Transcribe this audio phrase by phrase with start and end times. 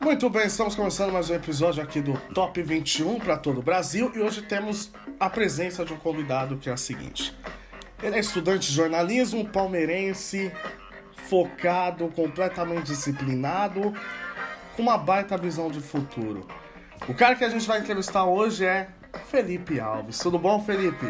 [0.00, 4.12] Muito bem, estamos começando mais um episódio aqui do Top 21 para todo o Brasil
[4.14, 7.36] e hoje temos a presença de um convidado que é a seguinte.
[8.00, 10.52] Ele é estudante de jornalismo, palmeirense,
[11.28, 13.92] focado, completamente disciplinado,
[14.76, 16.46] com uma baita visão de futuro.
[17.08, 18.88] O cara que a gente vai entrevistar hoje é
[19.26, 20.20] Felipe Alves.
[20.20, 21.06] Tudo bom, Felipe?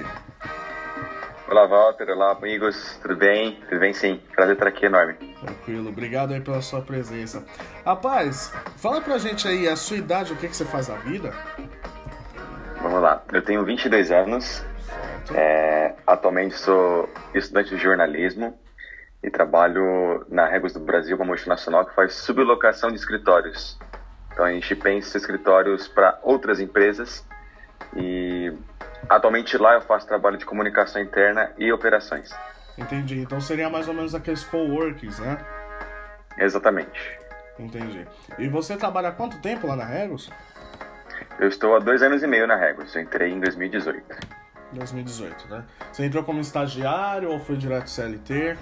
[1.51, 2.11] Olá, Walter.
[2.11, 2.99] Olá, amigos.
[3.01, 3.59] Tudo bem?
[3.71, 4.21] Tudo bem, sim.
[4.35, 5.15] Prazer estar aqui, enorme.
[5.41, 5.89] Tranquilo.
[5.89, 7.43] Obrigado aí pela sua presença.
[7.87, 11.33] Rapaz, fala pra gente aí a sua idade, o que, que você faz na vida?
[12.83, 13.25] Vamos lá.
[13.33, 14.62] Eu tenho 22 anos.
[15.34, 18.59] É, atualmente sou estudante de jornalismo
[19.23, 23.78] e trabalho na Regos do Brasil, uma multinacional que faz sublocação de escritórios.
[24.30, 27.27] Então a gente pensa escritórios para outras empresas
[27.97, 28.53] e
[29.09, 32.30] atualmente lá eu faço trabalho de comunicação interna e operações.
[32.77, 33.20] Entendi.
[33.20, 35.39] Então seria mais ou menos aqueles coworkings, né?
[36.39, 37.19] Exatamente.
[37.59, 38.06] Entendi.
[38.39, 40.30] E você trabalha há quanto tempo lá na Regos?
[41.41, 42.95] Eu estou há dois anos e meio na Regos.
[42.95, 44.39] Eu entrei em 2018.
[44.72, 45.65] 2018, né?
[45.92, 48.56] Você entrou como estagiário ou foi direto CLT?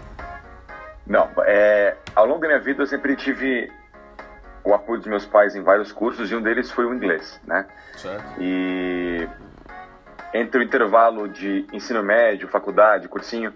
[1.07, 3.71] Não, é, ao longo da minha vida eu sempre tive
[4.65, 7.67] o apoio dos meus pais em vários cursos e um deles foi o inglês, né?
[7.97, 8.25] Certo.
[8.41, 9.29] E
[10.41, 13.53] entre o intervalo de ensino médio, faculdade, cursinho,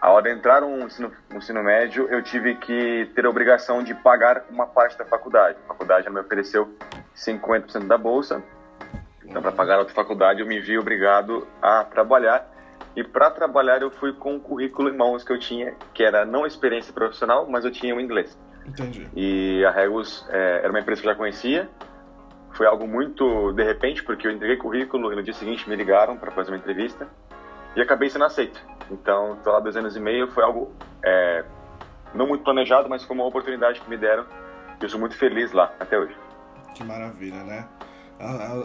[0.00, 3.82] a hora de entrar no ensino, no ensino médio, eu tive que ter a obrigação
[3.82, 5.58] de pagar uma parte da faculdade.
[5.64, 6.72] A faculdade me ofereceu
[7.16, 8.42] 50% da bolsa.
[9.24, 12.48] Então, para pagar a outra faculdade, eu me vi obrigado a trabalhar.
[12.94, 16.24] E para trabalhar, eu fui com o currículo em mãos que eu tinha, que era
[16.24, 18.38] não experiência profissional, mas eu tinha o inglês.
[18.64, 19.08] Entendi.
[19.14, 21.68] E a Regus é, era uma empresa que eu já conhecia.
[22.58, 26.16] Foi algo muito de repente, porque eu entreguei currículo e no dia seguinte me ligaram
[26.16, 27.06] para fazer uma entrevista
[27.76, 28.60] e acabei sendo aceito.
[28.90, 30.26] Então, estou lá dois anos e meio.
[30.26, 30.72] Foi algo
[31.04, 31.44] é,
[32.12, 34.26] não muito planejado, mas foi uma oportunidade que me deram.
[34.80, 36.16] E eu sou muito feliz lá até hoje.
[36.74, 37.68] Que maravilha, né?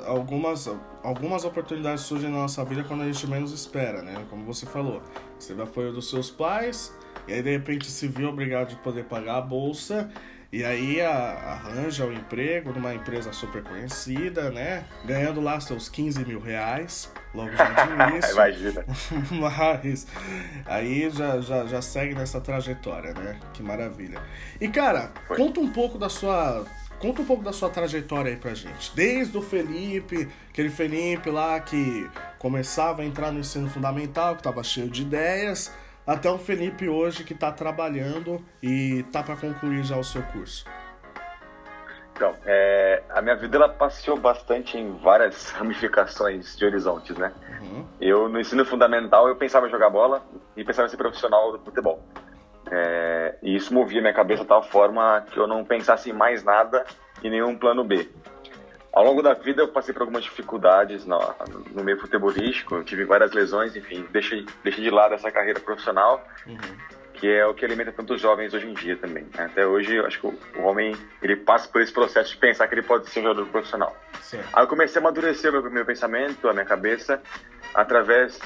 [0.07, 0.67] Algumas,
[1.03, 4.25] algumas oportunidades surgem na nossa vida quando a gente menos espera, né?
[4.27, 5.03] Como você falou,
[5.37, 6.97] você teve apoio dos seus pais,
[7.27, 10.09] e aí de repente se viu obrigado de poder pagar a bolsa,
[10.53, 14.85] e aí arranja o um emprego numa empresa super conhecida, né?
[15.03, 18.33] Ganhando lá seus 15 mil reais, logo já de início.
[18.33, 18.85] Imagina.
[19.41, 20.05] Mas
[20.67, 23.39] aí já, já, já segue nessa trajetória, né?
[23.51, 24.21] Que maravilha.
[24.61, 25.37] E cara, Foi.
[25.37, 26.63] conta um pouco da sua
[26.99, 28.95] Conta um pouco da sua trajetória aí pra gente.
[28.95, 34.63] Desde o Felipe, aquele Felipe lá que começava a entrar no ensino fundamental, que estava
[34.63, 35.73] cheio de ideias,
[36.05, 40.65] até o Felipe hoje que está trabalhando e tá para concluir já o seu curso.
[42.15, 47.33] Então, é, a minha vida ela passeou bastante em várias ramificações de horizontes, né?
[47.61, 47.85] Uhum.
[47.99, 50.23] Eu no ensino fundamental eu pensava em jogar bola
[50.55, 52.03] e pensava em ser profissional do futebol.
[52.71, 56.43] É, e isso movia minha cabeça de tal forma que eu não pensasse em mais
[56.43, 56.85] nada
[57.21, 58.09] e nenhum plano B.
[58.93, 61.19] Ao longo da vida eu passei por algumas dificuldades no,
[61.71, 66.23] no meio futebolístico, eu tive várias lesões, enfim, deixei, deixei de lado essa carreira profissional,
[66.45, 66.57] uhum.
[67.15, 69.23] que é o que alimenta tantos jovens hoje em dia também.
[69.35, 69.45] Né?
[69.45, 72.67] Até hoje, eu acho que o, o, homem ele passa por esse processo de pensar
[72.67, 73.97] que ele pode ser um jogador profissional.
[74.53, 77.19] Aí eu comecei a amadurecer o meu, meu pensamento, a minha cabeça,
[77.73, 78.39] através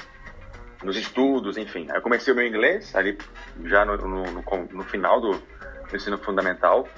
[0.82, 1.88] nos estudos, enfim.
[1.90, 3.18] Aí eu comecei o meu inglês ali
[3.66, 4.42] já no, no, no,
[4.72, 6.88] no final do, do ensino fundamental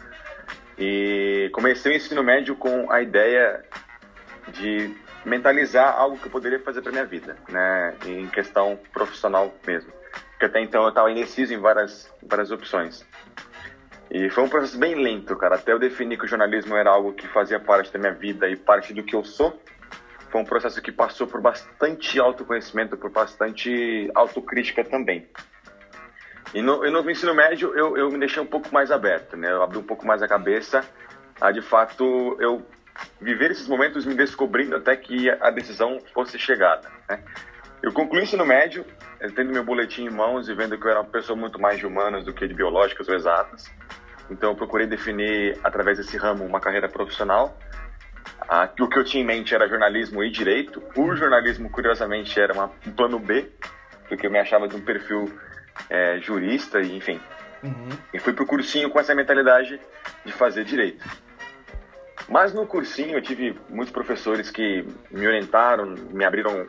[0.81, 3.63] e comecei o ensino médio com a ideia
[4.49, 4.97] de
[5.27, 9.93] mentalizar algo que eu poderia fazer para minha vida, né, em questão profissional mesmo.
[10.31, 13.07] Porque até então eu estava indeciso em várias várias opções.
[14.11, 17.13] E foi um processo bem lento, cara, até eu definir que o jornalismo era algo
[17.13, 19.61] que fazia parte da minha vida e parte do que eu sou
[20.31, 25.29] foi um processo que passou por bastante autoconhecimento, por bastante autocrítica também.
[26.53, 29.51] E no, e no ensino médio eu, eu me deixei um pouco mais aberto, né?
[29.51, 30.85] Eu abri um pouco mais a cabeça
[31.41, 32.65] a de fato eu
[33.21, 37.23] viver esses momentos me descobrindo até que a decisão fosse chegada, né?
[37.83, 38.85] Eu concluí o ensino médio,
[39.35, 41.87] tendo meu boletim em mãos e vendo que eu era uma pessoa muito mais de
[41.87, 43.71] humanas do que de biológicas ou exatas.
[44.31, 47.57] Então eu procurei definir através desse ramo uma carreira profissional
[48.49, 50.83] ah, o que eu tinha em mente era jornalismo e direito.
[50.97, 53.49] O jornalismo, curiosamente, era uma, um plano B,
[54.09, 55.33] porque eu me achava de um perfil
[55.89, 57.21] é, jurista, e enfim.
[57.63, 57.89] Uhum.
[58.13, 59.81] E fui pro cursinho com essa mentalidade
[60.25, 61.05] de fazer direito.
[62.29, 66.67] Mas no cursinho eu tive muitos professores que me orientaram, me abriram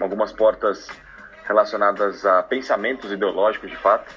[0.00, 0.88] algumas portas
[1.44, 4.12] relacionadas a pensamentos ideológicos de fato.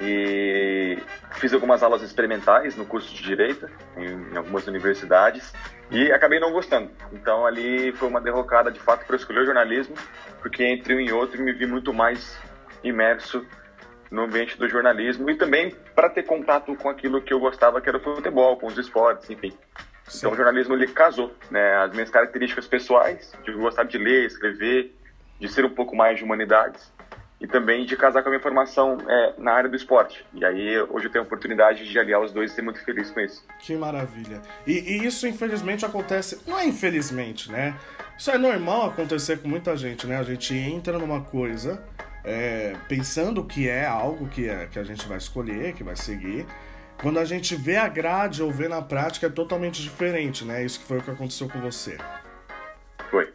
[0.00, 0.96] E
[1.32, 5.52] fiz algumas aulas experimentais no curso de Direito, em, algumas universidades,
[5.90, 6.90] e acabei não gostando.
[7.12, 9.96] Então ali foi uma derrocada de fato para escolher o jornalismo,
[10.40, 12.38] porque entre um e outro me vi muito mais
[12.82, 13.44] imerso
[14.10, 17.88] no ambiente do jornalismo e também para ter contato com aquilo que eu gostava, que
[17.88, 19.52] era o futebol, com os esportes, enfim.
[20.06, 20.18] Sim.
[20.18, 21.76] Então o jornalismo ele casou, né?
[21.76, 24.94] As minhas características pessoais, de gostar de ler, escrever,
[25.38, 26.90] de ser um pouco mais de humanidades
[27.40, 30.24] e também de casar com a minha formação é, na área do esporte.
[30.34, 33.10] E aí hoje eu tenho a oportunidade de aliar os dois e ser muito feliz
[33.10, 33.44] com isso.
[33.60, 34.40] Que maravilha.
[34.66, 37.76] E, e, isso infelizmente acontece, não é infelizmente, né?
[38.16, 40.18] Isso é normal acontecer com muita gente, né?
[40.18, 41.80] A gente entra numa coisa
[42.24, 46.46] é, pensando que é algo que, é, que a gente vai escolher, que vai seguir.
[47.00, 50.64] Quando a gente vê a grade ou vê na prática é totalmente diferente, né?
[50.64, 51.96] Isso que foi o que aconteceu com você.
[53.10, 53.32] Foi.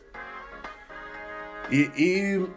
[1.72, 2.48] E, e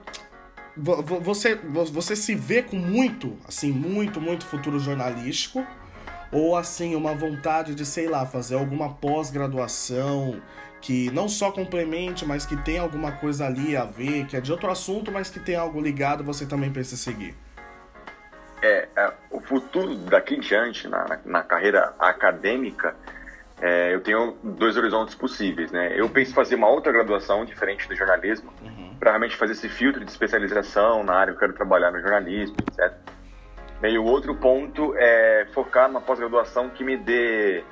[0.77, 5.65] você, você se vê com muito, assim, muito, muito futuro jornalístico?
[6.33, 10.43] Ou, assim, uma vontade de, sei lá, fazer alguma pós-graduação
[10.87, 14.53] que não só complemente, mas que tem alguma coisa ali a ver, que é de
[14.53, 17.35] outro assunto, mas que tem algo ligado, você também pensa seguir?
[18.63, 22.95] É, é o futuro daqui em diante, na, na carreira acadêmica,
[23.61, 25.93] é, eu tenho dois horizontes possíveis, né?
[25.99, 28.95] Eu penso em fazer uma outra graduação diferente do jornalismo, uhum.
[29.01, 32.55] para realmente fazer esse filtro de especialização na área que eu quero trabalhar no jornalismo,
[32.61, 32.95] etc.
[33.83, 37.65] E o outro ponto é focar numa pós-graduação que me dê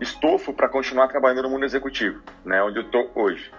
[0.00, 2.62] estofo para continuar trabalhando no mundo executivo, né?
[2.62, 3.50] Onde eu estou hoje.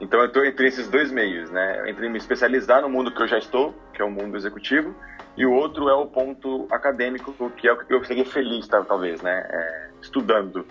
[0.00, 1.90] Então eu estou entre esses dois meios, né?
[1.90, 4.94] Entre me especializar no mundo que eu já estou, que é o mundo executivo,
[5.36, 9.20] e o outro é o ponto acadêmico, que é o que eu seria feliz, talvez,
[9.22, 9.46] né?
[9.50, 10.66] É, estudando.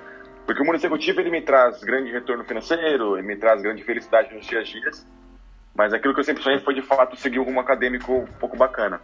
[0.46, 4.34] Porque o mundo executivo ele me traz grande retorno financeiro, ele me traz grande felicidade
[4.34, 5.08] nos dias a dias,
[5.75, 9.02] mas aquilo que eu sempre sonhei foi de fato seguir um acadêmico um pouco bacana.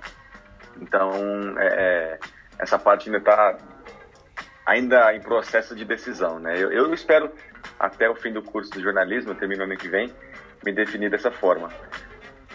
[0.81, 1.11] Então,
[1.59, 2.19] é, é
[2.57, 3.57] essa parte ainda está
[4.65, 6.55] ainda em processo de decisão, né?
[6.57, 7.31] Eu, eu, espero
[7.79, 10.11] até o fim do curso de jornalismo, terminando ano que vem,
[10.63, 11.69] me definir dessa forma.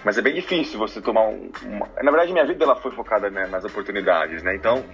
[0.05, 1.51] Mas é bem difícil você tomar um.
[1.65, 1.89] Uma...
[2.03, 4.55] Na verdade, minha vida ela foi focada né, nas oportunidades, né?
[4.55, 4.85] Então,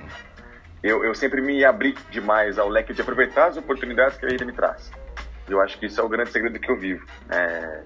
[0.82, 4.44] eu, eu sempre me abri demais ao leque de aproveitar as oportunidades que a vida
[4.44, 4.90] me traz.
[5.49, 7.05] Eu acho que isso é o grande segredo que eu vivo.
[7.31, 7.82] É...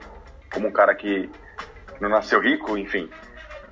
[0.53, 1.29] Como um cara que
[2.01, 3.11] não nasceu rico, enfim,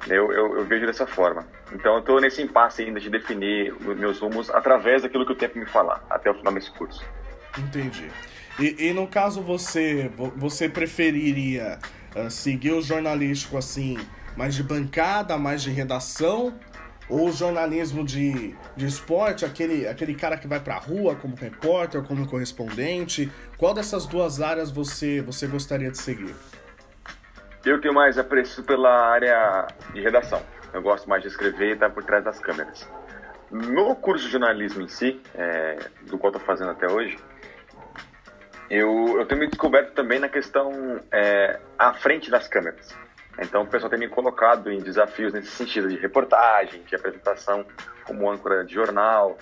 [0.09, 1.47] eu, eu, eu vejo dessa forma.
[1.73, 5.59] Então, eu estou nesse impasse ainda de definir meus rumos através daquilo que o tempo
[5.59, 7.05] me falar, até o final desse curso.
[7.59, 8.11] Entendi.
[8.59, 11.79] E, e no caso, você, você preferiria
[12.15, 13.99] uh, seguir o jornalístico assim,
[14.37, 16.59] mais de bancada, mais de redação,
[17.09, 22.03] ou o jornalismo de, de esporte, aquele, aquele cara que vai pra rua como repórter,
[22.03, 23.31] como correspondente?
[23.57, 26.35] Qual dessas duas áreas você, você gostaria de seguir?
[27.67, 30.41] Eu tenho mais apreço pela área de redação.
[30.73, 32.89] Eu gosto mais de escrever e estar por trás das câmeras.
[33.51, 37.19] No curso de jornalismo em si, é, do qual estou fazendo até hoje,
[38.71, 42.97] eu, eu tenho me descoberto também na questão é, à frente das câmeras.
[43.39, 47.67] Então o pessoal tem me colocado em desafios nesse sentido de reportagem, de apresentação
[48.05, 49.37] como âncora de jornal.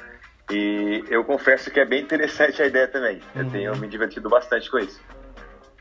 [0.51, 3.21] E eu confesso que é bem interessante a ideia também.
[3.35, 3.51] Eu uhum.
[3.51, 5.01] tenho me divertido bastante com isso.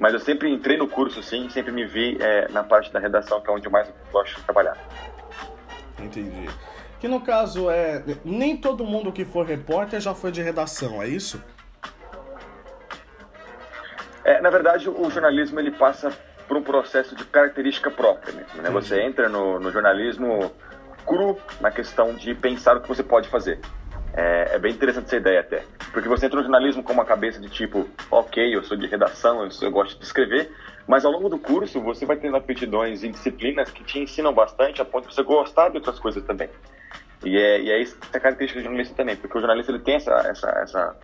[0.04, 3.40] Mas eu sempre entrei no curso, sim, sempre me vi é, na parte da redação,
[3.40, 4.78] que é onde eu mais gosto de trabalhar.
[5.98, 6.50] Entendi.
[7.00, 8.04] Que no caso é.
[8.26, 11.42] Nem todo mundo que for repórter já foi de redação, é isso?
[14.26, 16.12] É, na verdade, o jornalismo ele passa
[16.50, 18.62] por um processo de característica própria mesmo.
[18.62, 18.70] Né?
[18.72, 20.52] Você entra no, no, jornalismo
[21.06, 23.58] cru na questão de pensar o que você pode fazer.
[24.16, 25.64] É, é, bem interessante essa ideia até.
[25.92, 29.44] Porque você entra no jornalismo com uma cabeça de tipo, ok, eu sou de redação,
[29.44, 30.52] eu, sou, eu gosto de escrever,
[30.88, 34.82] mas ao longo do curso você vai tendo aptidões e disciplinas que te ensinam bastante
[34.82, 36.50] a ponto de você gostar de outras coisas também.
[37.24, 39.96] E é, e é isso a característica do jornalista também, porque o jornalista ele tem
[39.96, 40.96] essa, essa, essa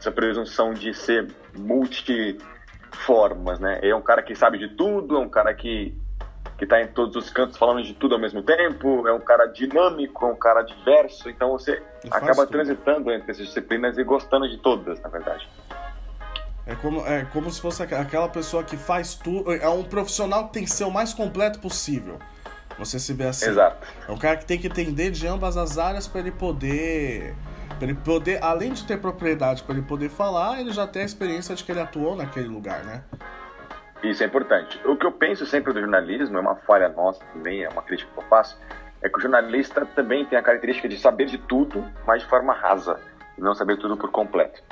[0.00, 3.78] essa presunção de ser multiformas, né?
[3.82, 5.94] É um cara que sabe de tudo, é um cara que
[6.60, 9.46] que está em todos os cantos falando de tudo ao mesmo tempo, é um cara
[9.46, 12.50] dinâmico, é um cara diverso, então você acaba tudo.
[12.50, 15.48] transitando entre essas disciplinas e gostando de todas, na verdade.
[16.66, 19.50] É como, é como se fosse aquela pessoa que faz tudo.
[19.50, 22.18] É um profissional que tem que ser o mais completo possível.
[22.78, 23.48] Você se vê assim.
[23.48, 23.86] Exato.
[24.06, 27.34] É um cara que tem que entender de ambas as áreas para ele poder
[27.78, 31.04] Pra ele poder, além de ter propriedade para ele poder falar, ele já tem a
[31.06, 33.02] experiência de que ele atuou naquele lugar, né?
[34.02, 34.80] Isso é importante.
[34.84, 38.10] O que eu penso sempre do jornalismo, é uma falha nossa também, é uma crítica
[38.12, 38.58] que eu faço,
[39.02, 42.52] é que o jornalista também tem a característica de saber de tudo, mas de forma
[42.52, 42.98] rasa,
[43.36, 44.62] e não saber tudo por completo.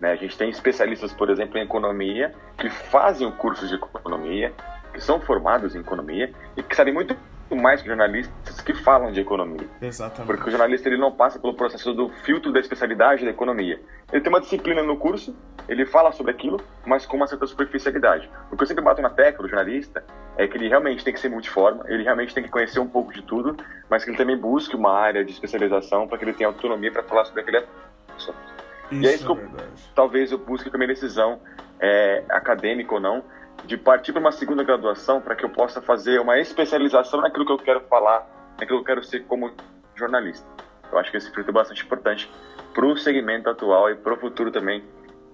[0.00, 0.12] Né?
[0.12, 4.52] A gente tem especialistas, por exemplo, em economia, que fazem o curso de economia,
[4.92, 7.16] que são formados em economia e que sabem muito
[7.56, 9.66] mais que jornalistas que falam de economia.
[9.80, 10.26] Exatamente.
[10.26, 13.80] Porque o jornalista ele não passa pelo processo do filtro da especialidade da economia.
[14.12, 15.36] Ele tem uma disciplina no curso,
[15.68, 18.30] ele fala sobre aquilo, mas com uma certa superficialidade.
[18.50, 20.04] O que eu sempre bato na tecla do jornalista
[20.36, 23.12] é que ele realmente tem que ser multiforme, ele realmente tem que conhecer um pouco
[23.12, 23.56] de tudo,
[23.88, 27.02] mas que ele também busque uma área de especialização para que ele tenha autonomia para
[27.02, 27.64] falar sobre aquele
[28.16, 28.38] assunto.
[28.90, 29.50] Isso e é isso que eu,
[29.94, 31.40] talvez eu busque também decisão
[31.80, 33.22] é, acadêmica ou não,
[33.64, 37.52] de partir para uma segunda graduação para que eu possa fazer uma especialização naquilo que
[37.52, 38.26] eu quero falar,
[38.58, 39.52] naquilo que eu quero ser como
[39.94, 40.46] jornalista.
[40.90, 42.30] Eu acho que esse filtro é bastante importante
[42.72, 44.82] para o segmento atual e para o futuro também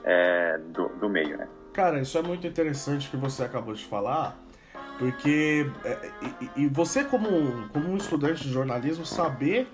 [0.03, 1.49] é, do, do meio, né?
[1.73, 4.37] Cara, isso é muito interessante que você acabou de falar,
[4.99, 9.69] porque é, e, e, você como, como um estudante de jornalismo saber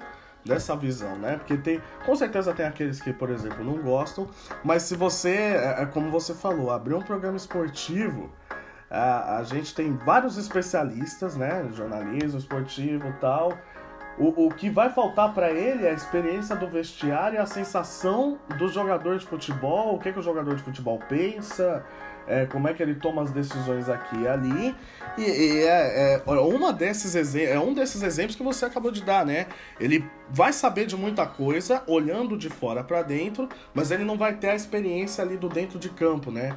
[0.44, 1.36] dessa visão, né?
[1.36, 4.28] Porque tem, com certeza tem aqueles que, por exemplo, não gostam,
[4.64, 8.32] mas se você, é, é como você falou, abrir um programa esportivo,
[8.90, 11.68] a, a gente tem vários especialistas, né?
[11.72, 13.56] Jornalismo esportivo tal.
[14.18, 18.68] O, o que vai faltar para ele é a experiência do vestiário, a sensação do
[18.68, 21.86] jogador de futebol, o que, que o jogador de futebol pensa,
[22.26, 24.76] é, como é que ele toma as decisões aqui e ali.
[25.16, 29.24] E, e é, é, uma desses é um desses exemplos que você acabou de dar,
[29.24, 29.46] né?
[29.78, 34.34] Ele vai saber de muita coisa olhando de fora para dentro, mas ele não vai
[34.34, 36.56] ter a experiência ali do dentro de campo, né?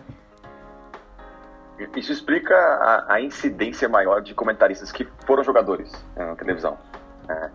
[1.96, 6.78] Isso explica a, a incidência maior de comentaristas que foram jogadores né, na televisão.
[7.30, 7.50] É,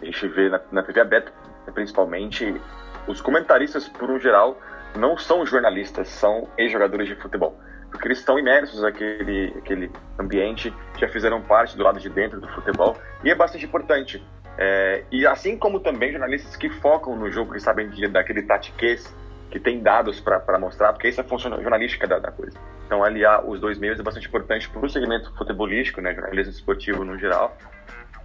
[0.00, 1.32] a gente vê na, na TV aberta,
[1.72, 2.60] principalmente,
[3.06, 4.58] os comentaristas, por um geral,
[4.96, 7.58] não são jornalistas, são ex-jogadores de futebol.
[7.90, 12.48] Porque eles estão imersos naquele aquele ambiente, já fizeram parte do lado de dentro do
[12.48, 14.24] futebol, e é bastante importante.
[14.56, 19.14] É, e assim como também jornalistas que focam no jogo, que sabem de, daquele tatiquês,
[19.50, 22.58] que tem dados para mostrar, porque isso é a função jornalística da, da, coisa.
[22.86, 27.04] Então, aliar os dois meios é bastante importante para o segmento futebolístico, né, jornalismo esportivo
[27.04, 27.56] no geral,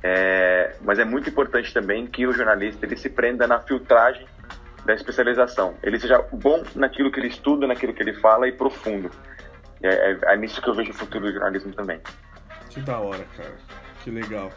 [0.02, 4.26] é, mas é muito importante também que o jornalista ele se prenda na filtragem
[4.86, 5.76] da especialização.
[5.84, 9.12] Ele seja bom naquilo que ele estuda, naquilo que ele fala e profundo.
[9.84, 12.00] É, é, é nisso que eu vejo o futuro do jornalismo também.
[12.70, 13.56] Que da hora, cara.
[14.04, 14.52] Que legal.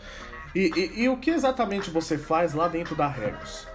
[0.55, 3.67] E, e, e o que exatamente você faz lá dentro da Regos?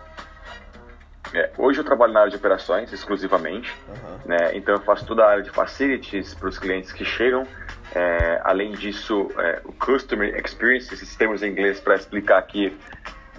[1.34, 4.20] É, hoje eu trabalho na área de operações exclusivamente, uhum.
[4.26, 4.52] né?
[4.54, 7.46] então eu faço toda a área de facilities para os clientes que chegam.
[7.94, 12.78] É, além disso, é, o Customer Experience, esses termos em inglês para explicar aqui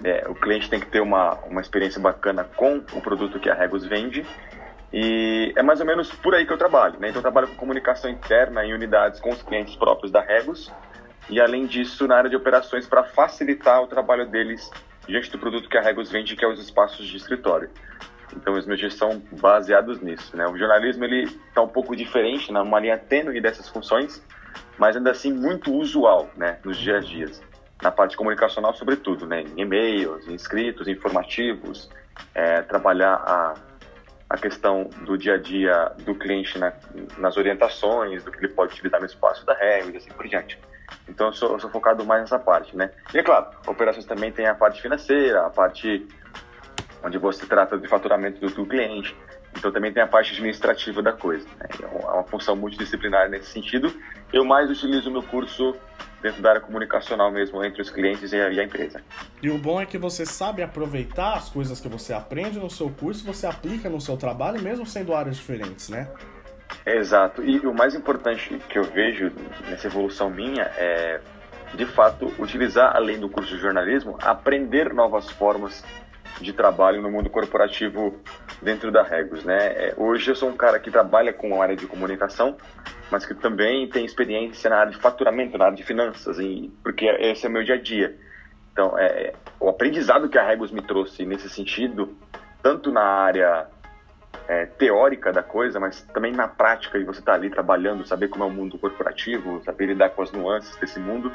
[0.03, 3.53] é, o cliente tem que ter uma, uma experiência bacana com o produto que a
[3.53, 4.25] Regos vende.
[4.91, 6.99] E é mais ou menos por aí que eu trabalho.
[6.99, 7.09] Né?
[7.09, 10.71] Então, eu trabalho com comunicação interna em unidades com os clientes próprios da Regos.
[11.29, 14.71] E, além disso, na área de operações para facilitar o trabalho deles
[15.09, 17.69] diante do produto que a Regos vende, que é os espaços de escritório.
[18.35, 20.35] Então, os meus dias são baseados nisso.
[20.37, 20.45] Né?
[20.47, 24.23] O jornalismo está um pouco diferente, numa linha tênue dessas funções,
[24.77, 27.49] mas ainda assim muito usual né, nos dias a dias
[27.81, 29.41] na parte comunicacional, sobretudo, né?
[29.41, 31.89] em e-mails, em escritos, informativos,
[32.35, 33.53] é, trabalhar a,
[34.29, 36.73] a questão do dia a dia do cliente na,
[37.17, 40.59] nas orientações, do que ele pode utilizar no espaço da regra e assim por diante.
[41.07, 42.91] Então eu sou, eu sou, focado mais nessa parte, né?
[43.13, 46.07] E é claro, operações também tem a parte financeira, a parte
[47.03, 49.15] onde você trata de faturamento do, do cliente.
[49.57, 51.47] Então também tem a parte administrativa da coisa.
[51.59, 51.67] Né?
[51.81, 53.91] É uma função multidisciplinar nesse sentido.
[54.31, 55.75] Eu mais utilizo no curso
[56.21, 59.01] dentro da área comunicacional mesmo, entre os clientes e a, e a, empresa.
[59.41, 62.89] E o bom é que você sabe aproveitar as coisas que você aprende no seu
[62.89, 66.09] curso, você aplica no seu trabalho, mesmo sendo áreas diferentes, né?
[66.85, 67.43] Exato.
[67.43, 69.31] E o mais importante que eu vejo
[69.69, 71.19] nessa evolução minha é,
[71.73, 75.83] de fato, utilizar, além do curso de jornalismo, aprender novas formas
[76.41, 78.15] de trabalho no mundo corporativo
[78.61, 79.57] dentro da Regos, né?
[79.57, 82.55] É, hoje eu sou um cara que trabalha com a área de comunicação,
[83.11, 87.05] mas que também tem experiência na área de faturamento, na área de finanças, e, porque
[87.05, 88.15] esse é o meu dia a dia.
[88.71, 92.15] Então, é, o aprendizado que a Regos me trouxe nesse sentido,
[92.63, 93.67] tanto na área
[94.49, 98.29] é, teórica da coisa, mas também na prática, e você estar tá ali trabalhando, saber
[98.29, 101.31] como é o mundo corporativo, saber lidar com as nuances desse mundo,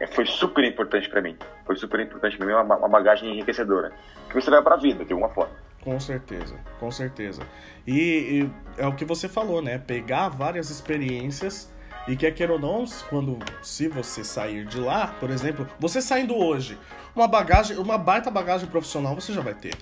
[0.00, 1.36] é, foi super importante para mim.
[1.66, 3.92] Foi super importante para mim, uma, uma bagagem enriquecedora,
[4.30, 5.54] que você leva para a vida, de alguma forma.
[5.82, 7.42] Com certeza, com certeza.
[7.86, 8.50] E, e,
[8.82, 9.76] é o que você falou, né?
[9.76, 11.70] Pegar várias experiências
[12.08, 16.34] e quer queira ou não, quando se você sair de lá, por exemplo, você saindo
[16.34, 16.78] hoje,
[17.14, 19.74] uma bagagem, uma baita bagagem profissional você já vai ter.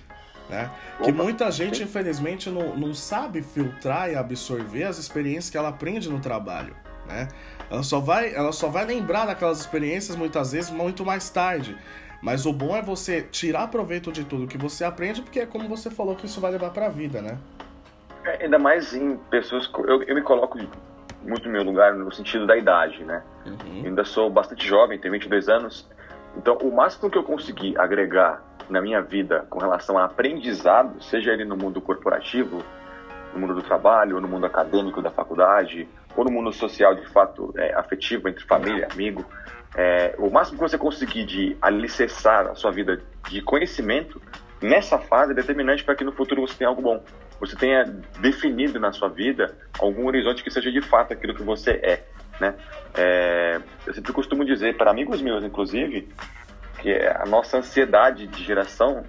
[0.49, 0.69] Né?
[1.03, 6.09] Que muita gente, infelizmente, não, não sabe filtrar e absorver as experiências que ela aprende
[6.09, 6.75] no trabalho.
[7.07, 7.27] Né?
[7.69, 11.77] Ela só vai, ela só vai lembrar daquelas experiências muitas vezes muito mais tarde.
[12.21, 15.67] Mas o bom é você tirar proveito de tudo que você aprende, porque é como
[15.67, 17.37] você falou que isso vai levar para a vida, né?
[18.23, 19.69] É, ainda mais em pessoas.
[19.87, 20.57] Eu, eu me coloco
[21.21, 23.21] muito no meu lugar no sentido da idade, né?
[23.45, 23.83] Uhum.
[23.85, 25.87] Ainda sou bastante jovem, tenho 22 anos,
[26.37, 31.31] Então, o máximo que eu consegui agregar na minha vida com relação a aprendizado, seja
[31.31, 32.63] ele no mundo corporativo,
[33.33, 37.07] no mundo do trabalho, ou no mundo acadêmico da faculdade, ou no mundo social, de
[37.09, 39.25] fato, é, afetivo, entre família, amigo,
[39.75, 44.21] é, o máximo que você conseguir de alicerçar a sua vida de conhecimento,
[44.61, 47.03] nessa fase é determinante para que no futuro você tenha algo bom.
[47.41, 47.83] Você tenha
[48.19, 52.05] definido na sua vida algum horizonte que seja de fato aquilo que você é.
[52.39, 52.55] Né?
[52.93, 56.07] É, eu sempre costumo dizer para amigos meus, inclusive,
[56.79, 59.03] que a nossa ansiedade de geração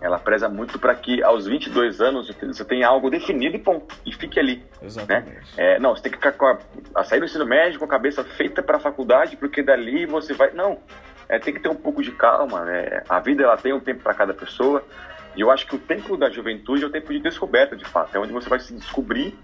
[0.00, 4.12] ela preza muito para que aos 22 anos você tenha algo definido e ponto, e
[4.12, 4.56] fique ali.
[4.56, 4.64] Né?
[4.82, 5.30] Exatamente.
[5.30, 5.42] Né?
[5.56, 6.58] É, não, você tem que ficar com a,
[6.94, 10.34] a sair do ensino médio com a cabeça feita para a faculdade, porque dali você
[10.34, 10.52] vai.
[10.52, 10.78] Não,
[11.28, 12.64] é, tem que ter um pouco de calma.
[12.64, 13.02] Né?
[13.08, 14.84] A vida ela tem um tempo para cada pessoa.
[15.34, 18.16] E eu acho que o tempo da juventude é o tempo de descoberta, de fato.
[18.16, 19.36] É onde você vai se descobrir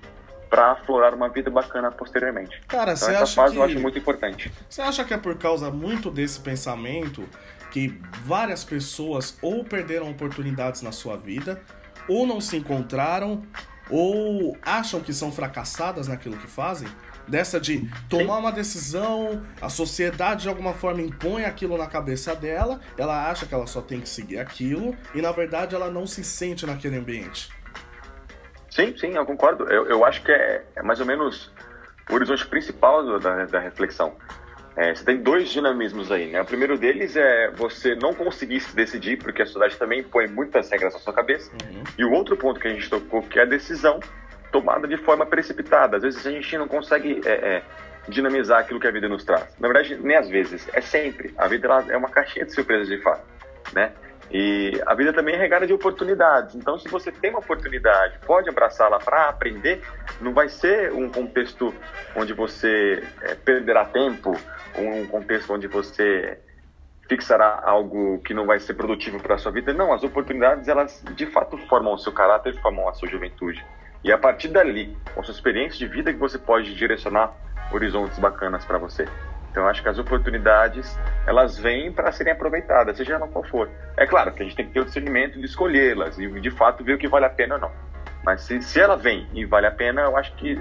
[0.52, 2.60] para aflorar uma vida bacana posteriormente.
[2.68, 3.58] Cara, então, você essa acha fase que...
[3.58, 4.52] eu acho muito importante.
[4.68, 7.26] Você acha que é por causa muito desse pensamento
[7.70, 11.62] que várias pessoas ou perderam oportunidades na sua vida,
[12.06, 13.42] ou não se encontraram,
[13.88, 16.88] ou acham que são fracassadas naquilo que fazem?
[17.26, 22.78] Dessa de tomar uma decisão, a sociedade de alguma forma impõe aquilo na cabeça dela,
[22.98, 26.22] ela acha que ela só tem que seguir aquilo, e na verdade ela não se
[26.22, 27.48] sente naquele ambiente.
[28.72, 29.64] Sim, sim, eu concordo.
[29.64, 31.52] Eu, eu acho que é, é mais ou menos
[32.10, 34.16] o horizonte principal da, da reflexão.
[34.74, 36.40] É, você tem dois dinamismos aí, né?
[36.40, 40.70] O primeiro deles é você não conseguir se decidir, porque a sociedade também põe muitas
[40.70, 41.50] regras na sua cabeça.
[41.52, 41.82] Uhum.
[41.98, 44.00] E o outro ponto que a gente tocou, que é a decisão
[44.50, 45.98] tomada de forma precipitada.
[45.98, 47.62] Às vezes a gente não consegue é, é,
[48.08, 49.54] dinamizar aquilo que a vida nos traz.
[49.60, 51.34] Na verdade, nem às vezes, é sempre.
[51.36, 53.22] A vida ela é uma caixinha de surpresas de fato,
[53.74, 53.92] né?
[54.30, 56.54] E a vida também é regada de oportunidades.
[56.54, 59.82] Então, se você tem uma oportunidade, pode abraçá-la para aprender.
[60.20, 61.74] Não vai ser um contexto
[62.16, 64.34] onde você é, perderá tempo,
[64.76, 66.38] um contexto onde você
[67.08, 69.74] fixará algo que não vai ser produtivo para a sua vida.
[69.74, 73.62] Não, as oportunidades, elas de fato formam o seu caráter, formam a sua juventude.
[74.02, 77.32] E a partir dali, com a sua experiência de vida, que você pode direcionar
[77.70, 79.06] horizontes bacanas para você.
[79.52, 83.68] Então, acho que as oportunidades, elas vêm para serem aproveitadas, seja ela qual for.
[83.98, 86.82] É claro que a gente tem que ter o discernimento de escolhê-las e, de fato,
[86.82, 87.70] ver o que vale a pena ou não.
[88.24, 90.58] Mas se, se ela vem e vale a pena, eu acho que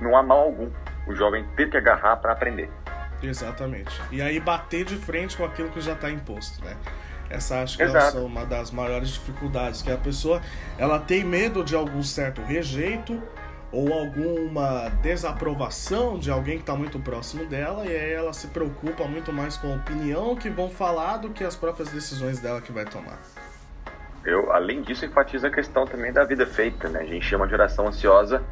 [0.00, 0.70] não há mal algum
[1.06, 2.70] o jovem ter que agarrar para aprender.
[3.22, 4.00] Exatamente.
[4.10, 6.74] E aí bater de frente com aquilo que já está imposto, né?
[7.28, 10.40] Essa acho que é uma das maiores dificuldades, que a pessoa
[10.78, 13.22] ela tem medo de algum certo rejeito
[13.72, 19.04] ou alguma desaprovação de alguém que está muito próximo dela, e aí ela se preocupa
[19.04, 22.70] muito mais com a opinião que vão falar do que as próprias decisões dela que
[22.70, 23.18] vai tomar.
[24.24, 27.00] Eu, além disso, enfatizo a questão também da vida feita, né?
[27.00, 28.44] A gente é uma geração ansiosa,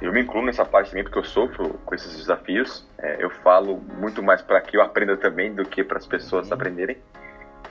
[0.00, 2.88] eu me incluo nessa parte também porque eu sofro com esses desafios.
[2.98, 6.48] É, eu falo muito mais para que eu aprenda também do que para as pessoas
[6.48, 6.54] uhum.
[6.54, 6.96] aprenderem.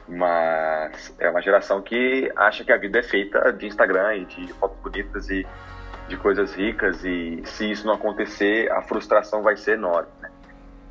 [0.07, 4.53] Mas é uma geração que acha que a vida é feita de Instagram e de
[4.53, 5.45] fotos bonitas e
[6.09, 10.09] de coisas ricas e se isso não acontecer, a frustração vai ser enorme.
[10.19, 10.29] Né?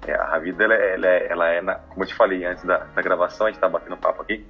[0.07, 2.79] É, a vida, ela, ela, é, ela é na, como eu te falei antes da,
[2.79, 4.47] da gravação, a gente está batendo papo aqui,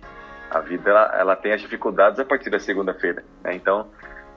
[0.50, 3.24] a vida ela, ela, tem as dificuldades a partir da segunda-feira.
[3.42, 3.54] Né?
[3.54, 3.88] Então,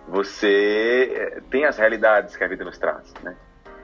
[0.08, 3.14] você é, tem as realidades que a vida nos traz.
[3.22, 3.36] Né?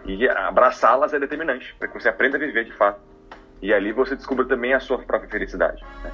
[0.06, 3.00] E abraçá-las é determinante, para que você aprenda a viver de fato.
[3.62, 5.84] E ali você descubra também a sua própria felicidade.
[6.04, 6.12] Né?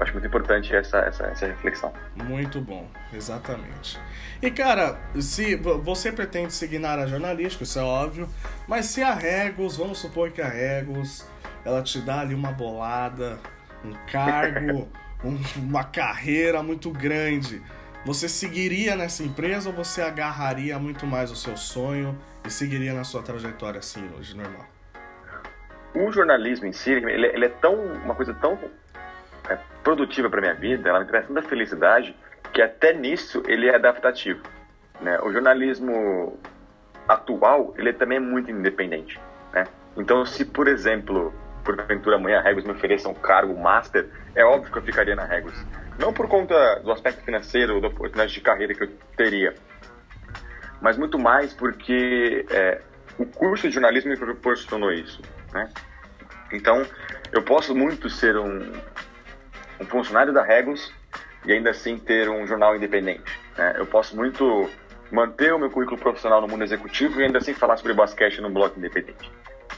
[0.00, 1.92] Eu acho muito importante essa, essa, essa reflexão.
[2.16, 4.00] Muito bom, exatamente.
[4.40, 8.26] E cara, se você pretende seguir na área jornalística, isso é óbvio,
[8.66, 11.28] mas se a Regos, vamos supor que a Regos,
[11.66, 13.38] ela te dá ali uma bolada,
[13.84, 14.88] um cargo,
[15.22, 17.60] um, uma carreira muito grande,
[18.02, 23.04] você seguiria nessa empresa ou você agarraria muito mais o seu sonho e seguiria na
[23.04, 24.66] sua trajetória assim hoje, normal?
[25.94, 28.58] O jornalismo em si, ele, ele é tão uma coisa tão
[29.50, 32.16] é, produtiva para minha vida, ela me traz tanta felicidade
[32.52, 34.42] que até nisso ele é adaptativo.
[35.00, 35.18] Né?
[35.22, 36.38] O jornalismo
[37.08, 39.20] atual, ele também é muito independente.
[39.52, 39.64] Né?
[39.96, 41.34] Então, se, por exemplo,
[41.64, 45.24] porventura amanhã a Regos me ofereça um cargo master, é óbvio que eu ficaria na
[45.24, 45.54] Regos.
[45.98, 49.54] Não por conta do aspecto financeiro, da oportunidade de carreira que eu teria,
[50.80, 52.80] mas muito mais porque é,
[53.18, 55.20] o curso de jornalismo me proporcionou isso.
[55.52, 55.68] Né?
[56.52, 56.86] Então,
[57.32, 58.72] eu posso muito ser um,
[59.80, 60.92] um funcionário da Regos
[61.46, 63.40] e ainda assim ter um jornal independente.
[63.56, 63.74] Né?
[63.76, 64.68] Eu posso muito
[65.10, 68.50] manter o meu currículo profissional no mundo executivo e ainda assim falar sobre basquete no
[68.50, 69.30] bloco independente.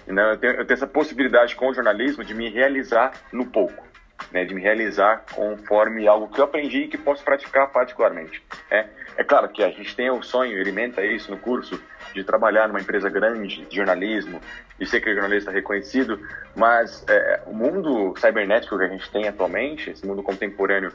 [0.07, 3.87] Então, eu tenho essa possibilidade com o jornalismo de me realizar no pouco.
[4.31, 8.43] Né, de me realizar conforme algo que eu aprendi e que posso praticar particularmente.
[8.71, 11.83] É, é claro que a gente tem o sonho, alimenta isso no curso,
[12.15, 14.41] de trabalhar numa empresa grande de jornalismo,
[14.79, 16.21] de ser que jornalista reconhecido,
[16.55, 20.93] mas é, o mundo cibernético que a gente tem atualmente, esse mundo contemporâneo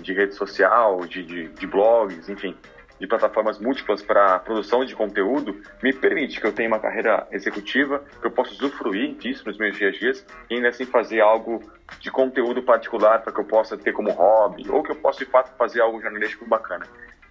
[0.00, 2.56] de rede social, de, de, de blogs, enfim,
[2.98, 8.02] de plataformas múltiplas para produção de conteúdo me permite que eu tenha uma carreira executiva,
[8.20, 11.60] que eu possa usufruir disso nos meus dias a dias e ainda assim fazer algo
[11.98, 15.30] de conteúdo particular para que eu possa ter como hobby ou que eu possa de
[15.30, 16.86] fato fazer algo jornalístico bacana.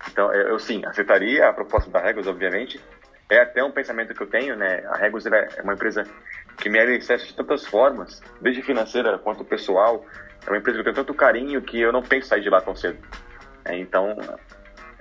[0.10, 2.80] Então, eu sim, aceitaria a proposta da Regos, obviamente.
[3.30, 4.84] É até um pensamento que eu tenho, né?
[4.88, 6.04] A Regos é uma empresa
[6.58, 10.06] que me alicerce de tantas formas, desde financeira quanto pessoal.
[10.46, 12.60] É uma empresa que eu tenho tanto carinho que eu não penso sair de lá
[12.60, 12.98] tão cedo.
[13.64, 14.18] É, então,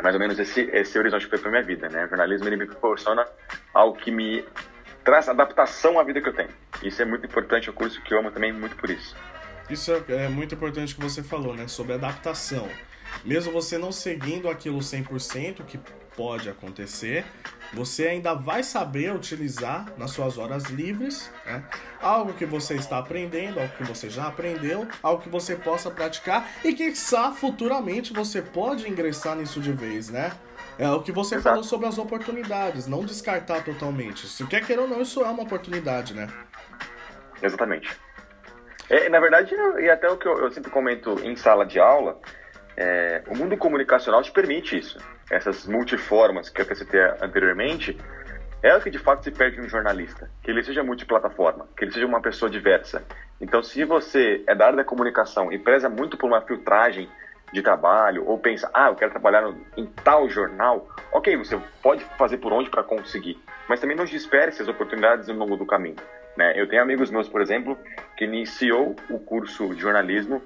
[0.00, 2.06] é mais ou menos esse, esse horizonte que foi para minha vida, né?
[2.06, 3.26] O jornalismo ele me proporciona
[3.74, 4.42] algo que me
[5.04, 6.48] traz adaptação à vida que eu tenho.
[6.82, 9.14] Isso é muito importante, é um curso que eu amo também muito por isso.
[9.68, 11.68] Isso é, é muito importante que você falou, né?
[11.68, 12.66] Sobre adaptação.
[13.24, 15.78] Mesmo você não seguindo aquilo 100%, que
[16.16, 17.24] pode acontecer,
[17.72, 21.62] você ainda vai saber utilizar nas suas horas livres né?
[22.00, 26.48] algo que você está aprendendo, algo que você já aprendeu, algo que você possa praticar
[26.64, 26.92] e que,
[27.36, 30.32] futuramente você pode ingressar nisso de vez, né?
[30.78, 31.50] É o que você Exato.
[31.50, 34.26] falou sobre as oportunidades, não descartar totalmente.
[34.26, 36.26] Se quer querer ou não, isso é uma oportunidade, né?
[37.42, 37.90] Exatamente.
[38.88, 42.18] É, na verdade, e até o que eu, eu sempre comento em sala de aula,
[42.76, 44.98] é, o mundo comunicacional te permite isso.
[45.30, 47.96] Essas multiformas que eu citei anteriormente,
[48.62, 50.30] é o que de fato se perde um jornalista.
[50.42, 53.02] Que ele seja multiplataforma, que ele seja uma pessoa diversa.
[53.40, 57.08] Então, se você é da área da comunicação e preza muito por uma filtragem
[57.52, 62.04] de trabalho, ou pensa, ah, eu quero trabalhar no, em tal jornal, ok, você pode
[62.16, 65.96] fazer por onde para conseguir, mas também não espere essas oportunidades ao longo do caminho.
[66.36, 66.52] Né?
[66.54, 67.76] Eu tenho amigos meus, por exemplo,
[68.16, 70.42] que iniciou o curso de jornalismo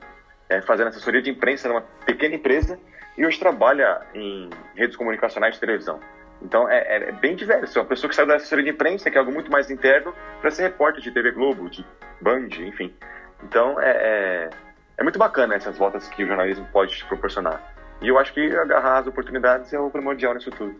[0.48, 2.78] é, fazendo assessoria de imprensa numa pequena empresa
[3.16, 6.00] e hoje trabalha em redes comunicacionais de televisão.
[6.42, 7.78] Então é, é, é bem diverso.
[7.78, 10.14] É uma pessoa que saiu da assessoria de imprensa, que é algo muito mais interno,
[10.40, 11.84] para ser repórter de TV Globo, de
[12.20, 12.94] Band, enfim.
[13.42, 14.50] Então é, é,
[14.98, 17.74] é, muito bacana essas voltas que o jornalismo pode te proporcionar.
[18.00, 20.74] E eu acho que agarrar as oportunidades é o primordial nisso tudo.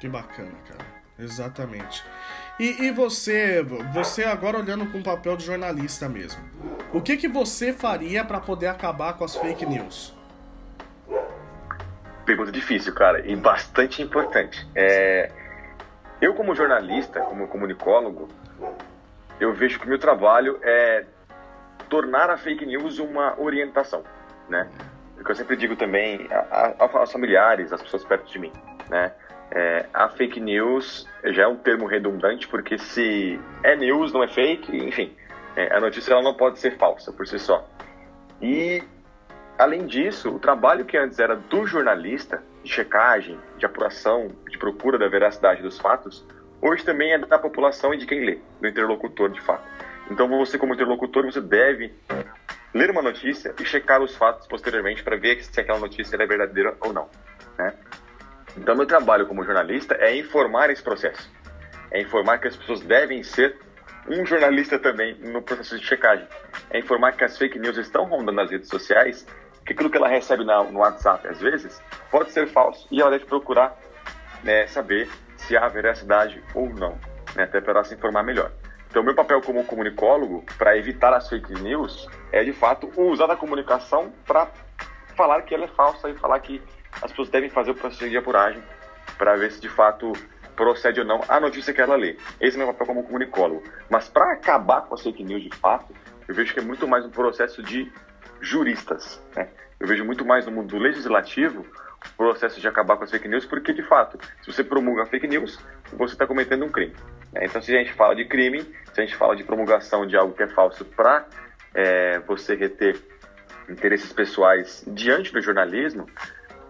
[0.00, 1.02] Que bacana, cara.
[1.18, 2.02] Exatamente.
[2.58, 6.42] E, e, você, você agora olhando com o papel de jornalista mesmo,
[6.92, 10.14] o que que você faria para poder acabar com as fake news?
[12.24, 14.66] Pergunta difícil, cara, e bastante importante.
[14.74, 15.30] É,
[16.20, 18.28] eu como jornalista, como comunicólogo,
[19.40, 21.04] eu vejo que o meu trabalho é
[21.88, 24.04] tornar a fake news uma orientação,
[24.48, 24.68] né?
[25.18, 26.28] O que eu sempre digo também
[26.78, 28.52] aos familiares, às pessoas perto de mim,
[28.88, 29.12] né?
[29.50, 34.28] É, a fake news já é um termo redundante, porque se é news, não é
[34.28, 35.14] fake, enfim,
[35.54, 37.68] é, a notícia ela não pode ser falsa por si só.
[38.40, 38.82] E,
[39.62, 44.98] além disso, o trabalho que antes era do jornalista, de checagem, de apuração, de procura
[44.98, 46.26] da veracidade dos fatos,
[46.60, 49.62] hoje também é da população e de quem lê, do interlocutor de fato.
[50.10, 51.94] Então, você, como interlocutor, você deve
[52.74, 56.76] ler uma notícia e checar os fatos posteriormente para ver se aquela notícia é verdadeira
[56.80, 57.08] ou não.
[57.56, 57.72] Né?
[58.56, 61.30] Então, meu trabalho como jornalista é informar esse processo.
[61.90, 63.56] É informar que as pessoas devem ser
[64.08, 66.26] um jornalista também no processo de checagem.
[66.70, 69.24] É informar que as fake news estão rondando nas redes sociais,
[69.64, 73.24] que aquilo que ela recebe no WhatsApp, às vezes, pode ser falso e ela deve
[73.26, 73.76] procurar
[74.42, 76.98] né, saber se há veracidade ou não,
[77.34, 78.50] né, até para ela se informar melhor.
[78.88, 83.36] Então, meu papel como comunicólogo, para evitar as fake news, é de fato usar a
[83.36, 84.50] comunicação para
[85.16, 86.62] falar que ela é falsa e falar que
[87.00, 88.62] as pessoas devem fazer o processo de apuragem
[89.16, 90.12] para ver se de fato
[90.54, 92.18] procede ou não a notícia que ela lê.
[92.40, 93.62] Esse é meu papel como comunicólogo.
[93.88, 95.94] Mas para acabar com a fake news de fato,
[96.28, 97.90] eu vejo que é muito mais um processo de
[98.42, 99.22] juristas.
[99.34, 99.48] Né?
[99.80, 101.64] Eu vejo muito mais no mundo legislativo
[102.04, 105.26] o processo de acabar com as fake news, porque de fato, se você promulga fake
[105.26, 105.58] news,
[105.92, 106.94] você está cometendo um crime.
[107.32, 107.44] Né?
[107.44, 110.34] Então, se a gente fala de crime, se a gente fala de promulgação de algo
[110.34, 111.24] que é falso para
[111.72, 113.00] é, você reter
[113.68, 116.06] interesses pessoais diante do jornalismo,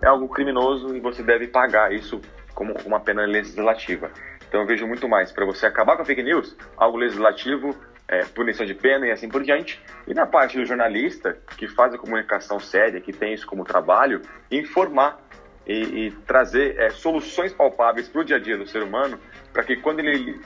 [0.03, 2.21] é algo criminoso e você deve pagar isso
[2.55, 4.11] como uma pena legislativa.
[4.47, 7.75] Então eu vejo muito mais para você acabar com a fake news, algo legislativo,
[8.13, 9.81] é, punição de pena e assim por diante.
[10.07, 14.21] E na parte do jornalista, que faz a comunicação séria, que tem isso como trabalho,
[14.51, 15.19] informar
[15.67, 15.73] e,
[16.07, 19.19] e trazer é, soluções palpáveis para o dia a dia do ser humano,
[19.51, 20.39] para que quando ele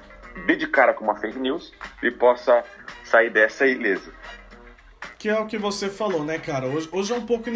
[0.46, 2.62] dedicar com uma fake news, ele possa
[3.02, 4.12] sair dessa ilesa.
[5.18, 6.66] Que é o que você falou, né, cara?
[6.66, 7.50] Hoje, hoje é um pouco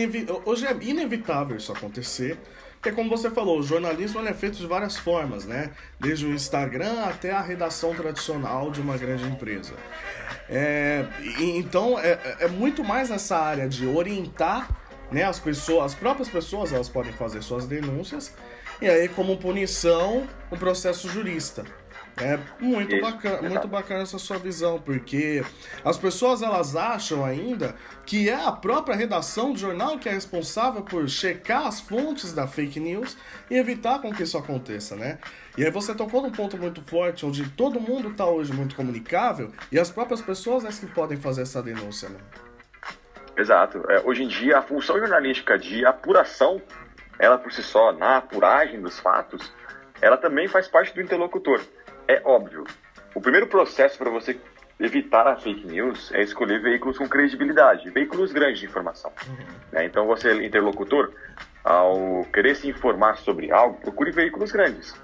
[0.44, 2.36] hoje é inevitável isso acontecer
[2.80, 5.70] Porque como você falou, o jornalismo é feito de várias formas, né?
[5.98, 9.74] Desde o Instagram até a redação tradicional de uma grande empresa.
[10.48, 11.04] É,
[11.38, 14.70] então é, é muito mais nessa área de orientar
[15.12, 18.34] né, as pessoas, as próprias pessoas elas podem fazer suas denúncias
[18.80, 21.64] e aí como punição o processo jurista.
[22.20, 25.42] É muito Isso, bacana, muito bacana essa sua visão, porque
[25.82, 30.82] as pessoas elas acham ainda que é a própria redação do jornal que é responsável
[30.82, 33.16] por checar as fontes da fake news
[33.50, 35.18] e evitar com que isso aconteça, né?
[35.56, 39.50] E aí você tocou num ponto muito forte, onde todo mundo está hoje muito comunicável
[39.72, 42.18] e as próprias pessoas é que podem fazer essa denúncia, né?
[43.36, 43.82] Exato.
[43.90, 46.60] É, hoje em dia, a função jornalística de apuração,
[47.18, 49.50] ela por si só, na apuragem dos fatos,
[50.02, 51.60] ela também faz parte do interlocutor
[52.10, 52.64] é óbvio.
[53.14, 54.38] O primeiro processo para você
[54.78, 59.12] evitar a fake news é escolher veículos com credibilidade, veículos grandes de informação.
[59.28, 59.36] Uhum.
[59.72, 59.84] Né?
[59.84, 61.12] Então, você, interlocutor,
[61.62, 64.94] ao querer se informar sobre algo, procure veículos grandes.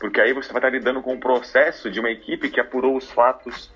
[0.00, 3.08] Porque aí você vai estar lidando com o processo de uma equipe que apurou os
[3.10, 3.72] fatos,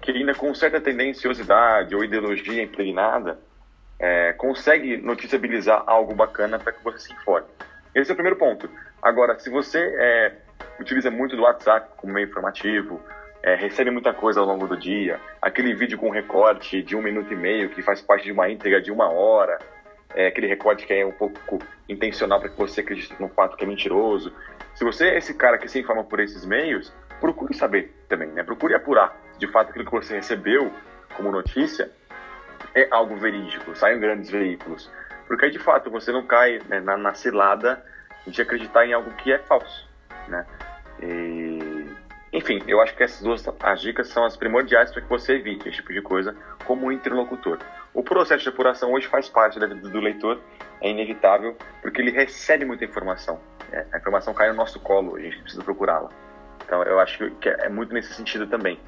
[0.00, 3.38] que ainda com certa tendenciosidade ou ideologia impregnada,
[3.98, 7.48] é, consegue noticiabilizar algo bacana para que você se informe.
[7.94, 8.70] Esse é o primeiro ponto.
[9.02, 10.32] Agora, se você é,
[10.80, 13.00] utiliza muito do WhatsApp como meio informativo,
[13.44, 17.30] é, recebe muita coisa ao longo do dia, aquele vídeo com recorte de um minuto
[17.30, 19.58] e meio que faz parte de uma íntegra de uma hora,
[20.14, 23.64] é, aquele recorte que é um pouco intencional para que você acredite num fato que
[23.64, 24.32] é mentiroso.
[24.74, 28.42] Se você é esse cara que se informa por esses meios, procure saber também, né?
[28.42, 30.72] Procure apurar de fato aquilo que você recebeu
[31.14, 31.90] como notícia
[32.74, 34.90] é algo verídico, saiam grandes veículos.
[35.26, 37.84] Porque aí, de fato, você não cai né, na, na cilada
[38.26, 39.92] de acreditar em algo que é falso
[40.28, 40.46] né?
[41.02, 41.86] E,
[42.32, 45.68] enfim, eu acho que essas duas as dicas são as primordiais para que você evite
[45.68, 46.34] esse tipo de coisa
[46.64, 47.58] como interlocutor.
[47.92, 50.40] O processo de apuração hoje faz parte da vida do leitor,
[50.80, 53.40] é inevitável, porque ele recebe muita informação.
[53.70, 53.86] Né?
[53.92, 56.10] A informação cai no nosso colo, a gente precisa procurá-la.
[56.64, 58.80] Então, eu acho que é muito nesse sentido também.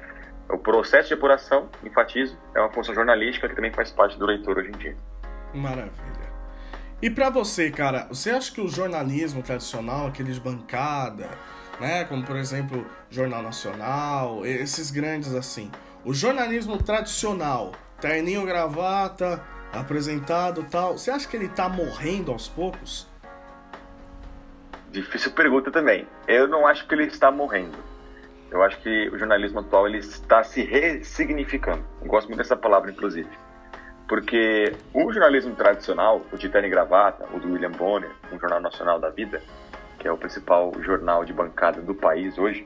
[0.49, 4.57] O processo de apuração, enfatizo, é uma função jornalística que também faz parte do leitor
[4.57, 4.95] hoje em dia.
[5.53, 6.26] Maravilha.
[6.99, 11.29] E para você, cara, você acha que o jornalismo tradicional, aquele de bancada,
[11.79, 15.71] né, como por exemplo Jornal Nacional, esses grandes assim,
[16.03, 23.07] o jornalismo tradicional, terninho, gravata, apresentado, tal, você acha que ele tá morrendo aos poucos?
[24.91, 26.07] Difícil pergunta também.
[26.27, 27.77] Eu não acho que ele está morrendo.
[28.49, 31.85] Eu acho que o jornalismo atual ele está se ressignificando.
[32.01, 33.29] Eu gosto muito dessa palavra, inclusive.
[34.07, 38.99] Porque o jornalismo tradicional, o de e gravata, o do William Bonner, um jornal nacional
[38.99, 39.41] da vida,
[39.99, 42.65] que é o principal jornal de bancada do país hoje,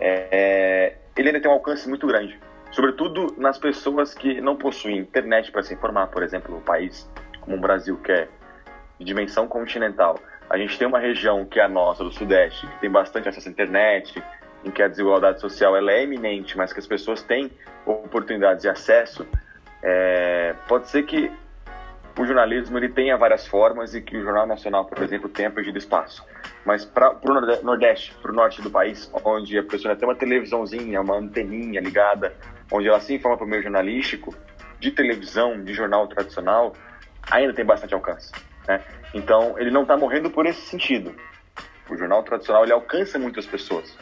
[0.00, 2.38] é, ele ainda tem um alcance muito grande.
[2.72, 6.08] Sobretudo nas pessoas que não possuem internet para se informar.
[6.08, 7.08] Por exemplo, no país
[7.40, 8.28] como o Brasil, que é
[8.98, 10.18] de dimensão continental.
[10.48, 13.48] A gente tem uma região que é a nossa, do Sudeste, que tem bastante acesso
[13.48, 14.22] à internet,
[14.64, 17.50] em que a desigualdade social ela é eminente, mas que as pessoas têm
[17.86, 19.26] oportunidades de acesso
[19.82, 21.30] é, pode ser que
[22.18, 25.78] o jornalismo ele tenha várias formas e que o Jornal Nacional, por exemplo, tenha perdido
[25.78, 26.24] espaço.
[26.64, 31.00] Mas para o Nordeste, para o norte do país, onde a pessoa tem uma televisãozinha,
[31.00, 32.34] uma anteninha ligada,
[32.70, 34.34] onde ela se informa por meio jornalístico,
[34.78, 36.74] de televisão, de jornal tradicional,
[37.30, 38.32] ainda tem bastante alcance.
[38.66, 38.82] Né?
[39.14, 41.14] Então, ele não está morrendo por esse sentido.
[41.88, 43.96] O jornal tradicional ele alcança muitas pessoas.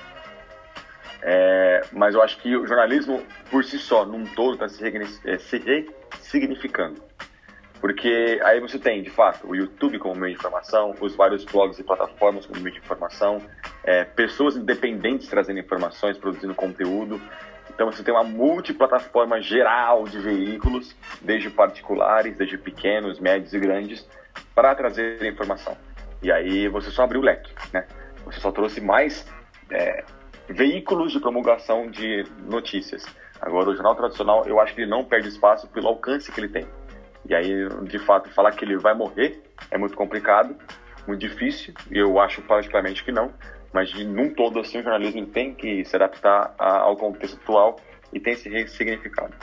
[1.30, 4.82] É, mas eu acho que o jornalismo, por si só, num todo, está se,
[5.26, 7.02] é, se ressignificando.
[7.82, 11.78] Porque aí você tem, de fato, o YouTube como meio de informação, os vários blogs
[11.78, 13.42] e plataformas como meio de informação,
[13.84, 17.20] é, pessoas independentes trazendo informações, produzindo conteúdo.
[17.68, 24.08] Então você tem uma multiplataforma geral de veículos, desde particulares, desde pequenos, médios e grandes,
[24.54, 25.76] para trazer informação.
[26.22, 27.86] E aí você só abriu o leque, né?
[28.24, 29.30] Você só trouxe mais
[29.70, 30.02] é,
[30.48, 33.04] veículos de promulgação de notícias.
[33.40, 36.48] Agora, o jornal tradicional, eu acho que ele não perde espaço pelo alcance que ele
[36.48, 36.66] tem.
[37.28, 40.56] E aí, de fato, falar que ele vai morrer é muito complicado,
[41.06, 43.32] muito difícil, e eu acho particularmente que não.
[43.72, 47.78] Mas, num todo, assim, o jornalismo tem que se adaptar ao contexto atual
[48.12, 49.34] e tem se ressignificado.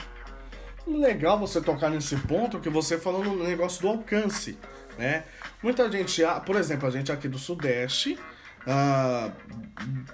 [0.87, 4.57] Legal você tocar nesse ponto que você falou no negócio do alcance,
[4.97, 5.23] né?
[5.61, 8.19] Muita gente, por exemplo, a gente aqui do Sudeste,
[8.65, 9.31] Uh,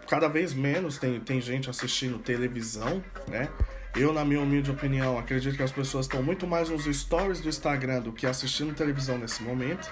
[0.08, 3.50] cada vez menos tem, tem gente assistindo televisão, né?
[3.96, 7.50] Eu, na minha humilde opinião, acredito que as pessoas estão muito mais nos stories do
[7.50, 9.92] Instagram do que assistindo televisão nesse momento.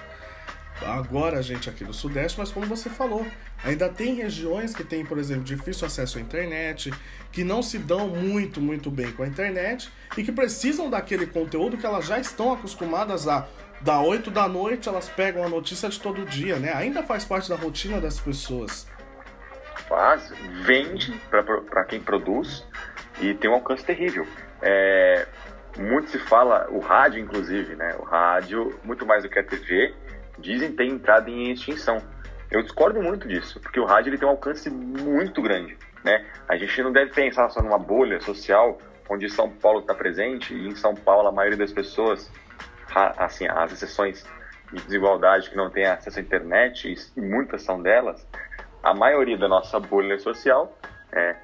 [0.82, 3.26] Agora a gente aqui do Sudeste, mas como você falou,
[3.62, 6.90] ainda tem regiões que têm, por exemplo, difícil acesso à internet,
[7.30, 11.76] que não se dão muito, muito bem com a internet e que precisam daquele conteúdo
[11.76, 13.46] que elas já estão acostumadas a
[13.80, 16.72] da 8 da noite elas pegam a notícia de todo dia, né?
[16.74, 18.86] Ainda faz parte da rotina das pessoas.
[19.88, 20.32] Faz,
[20.64, 22.66] vende para quem produz
[23.20, 24.26] e tem um alcance terrível.
[24.62, 25.26] É,
[25.78, 27.96] muito se fala, o rádio inclusive, né?
[27.98, 29.94] O rádio, muito mais do que a TV,
[30.38, 32.02] dizem ter entrado em extinção.
[32.50, 36.26] Eu discordo muito disso, porque o rádio ele tem um alcance muito grande, né?
[36.48, 40.68] A gente não deve pensar só numa bolha social onde São Paulo está presente e
[40.68, 42.30] em São Paulo a maioria das pessoas,
[42.94, 44.24] assim, as exceções
[44.72, 48.26] de desigualdade que não têm acesso à internet e muitas são delas,
[48.82, 50.76] a maioria da nossa bolha social
[51.12, 51.36] é,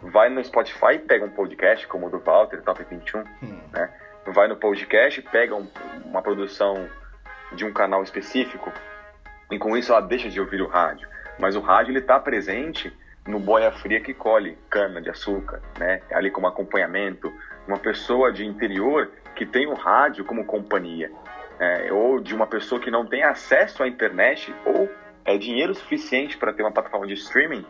[0.00, 3.60] vai no Spotify, pega um podcast como o do Walter, Top 21, hum.
[3.72, 3.90] né?
[4.26, 5.66] Vai no podcast, pega um,
[6.04, 6.88] uma produção
[7.52, 8.72] de um canal específico
[9.50, 11.08] e com isso ela deixa de ouvir o rádio.
[11.38, 12.92] Mas o rádio está presente
[13.26, 16.02] no boia fria que colhe cana de açúcar, né?
[16.12, 17.32] Ali como acompanhamento,
[17.66, 21.10] uma pessoa de interior que tem o rádio como companhia,
[21.58, 24.90] é, ou de uma pessoa que não tem acesso à internet ou
[25.24, 27.64] é dinheiro suficiente para ter uma plataforma de streaming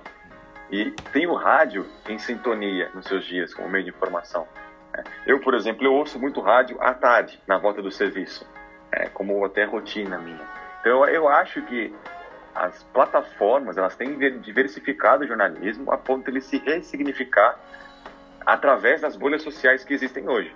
[0.70, 4.48] e tem o rádio em sintonia nos seus dias como meio de informação.
[4.94, 8.46] É, eu, por exemplo, eu ouço muito rádio à tarde, na volta do serviço,
[8.90, 10.40] é, como até rotina minha.
[10.80, 11.94] Então, eu acho que
[12.54, 17.58] as plataformas elas têm diversificado o jornalismo a ponto de ele se ressignificar
[18.44, 20.54] através das bolhas sociais que existem hoje.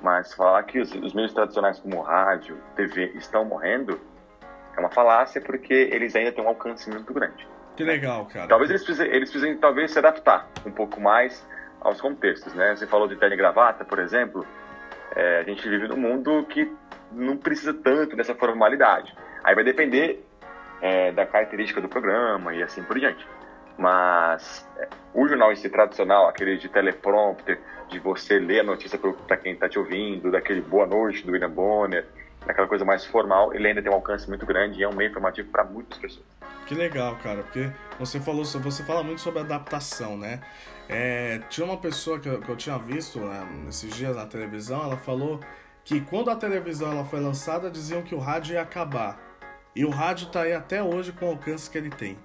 [0.00, 4.00] Mas falar que os, os meios tradicionais como rádio, TV estão morrendo
[4.76, 7.46] é uma falácia porque eles ainda têm um alcance muito grande.
[7.76, 8.46] Que legal, cara.
[8.48, 11.46] Talvez eles precisem, eles precisem talvez se adaptar um pouco mais
[11.80, 12.74] aos contextos, né?
[12.74, 14.46] Você falou de terno e gravata, por exemplo.
[15.14, 16.70] É, a gente vive num mundo que
[17.12, 19.14] não precisa tanto dessa formalidade.
[19.42, 20.24] Aí vai depender
[20.80, 23.26] é, da característica do programa e assim por diante.
[23.78, 24.66] Mas
[25.14, 29.52] o jornal em si tradicional, aquele de teleprompter, de você ler a notícia para quem
[29.52, 32.04] está te ouvindo, daquele boa noite do William Bonner,
[32.44, 35.10] daquela coisa mais formal, ele ainda tem um alcance muito grande e é um meio
[35.10, 36.26] informativo para muitas pessoas.
[36.66, 40.40] Que legal, cara, porque você falou, você fala muito sobre adaptação, né?
[40.88, 44.82] É, tinha uma pessoa que eu, que eu tinha visto né, nesses dias na televisão,
[44.82, 45.40] ela falou
[45.84, 49.18] que quando a televisão ela foi lançada diziam que o rádio ia acabar.
[49.74, 52.18] E o rádio está aí até hoje com o alcance que ele tem.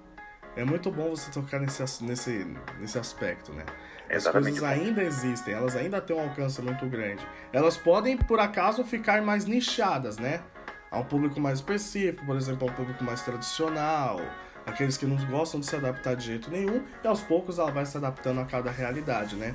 [0.56, 2.46] É muito bom você tocar nesse, nesse,
[2.78, 3.64] nesse aspecto, né?
[4.08, 7.26] As coisas ainda existem, elas ainda têm um alcance muito grande.
[7.52, 10.42] Elas podem, por acaso, ficar mais nichadas, né?
[10.90, 14.20] A um público mais específico, por exemplo, a um público mais tradicional,
[14.64, 17.84] aqueles que não gostam de se adaptar de jeito nenhum, e aos poucos ela vai
[17.84, 19.54] se adaptando a cada realidade, né?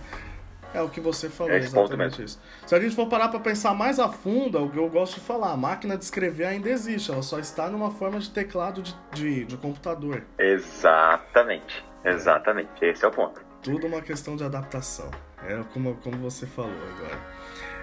[0.73, 2.39] É o que você falou, é exatamente isso.
[2.67, 5.15] Se a gente for parar para pensar mais a fundo, é o que eu gosto
[5.15, 8.83] de falar, a máquina de escrever ainda existe, ela só está numa forma de teclado
[8.83, 10.23] de, de, de computador.
[10.37, 13.41] Exatamente, exatamente, esse é o ponto.
[13.63, 15.09] Tudo uma questão de adaptação,
[15.43, 17.19] é como, como você falou agora.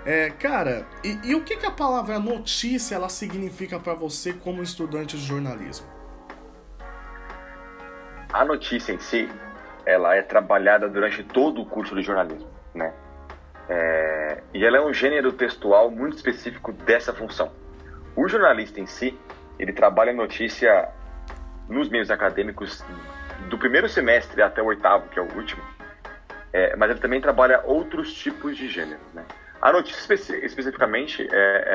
[0.05, 4.63] É, cara, e, e o que, que a palavra notícia ela significa para você como
[4.63, 5.89] estudante de jornalismo?
[8.33, 9.29] A notícia em si,
[9.85, 12.93] ela é trabalhada durante todo o curso de jornalismo né?
[13.69, 17.51] É, e ela é um gênero textual muito específico dessa função.
[18.15, 19.19] O jornalista em si,
[19.59, 20.89] ele trabalha notícia
[21.69, 22.85] nos meios acadêmicos
[23.49, 25.63] do primeiro semestre até o oitavo, que é o último,
[26.53, 29.13] é, mas ele também trabalha outros tipos de gêneros.
[29.13, 29.25] Né?
[29.61, 31.75] A notícia especi especificamente é,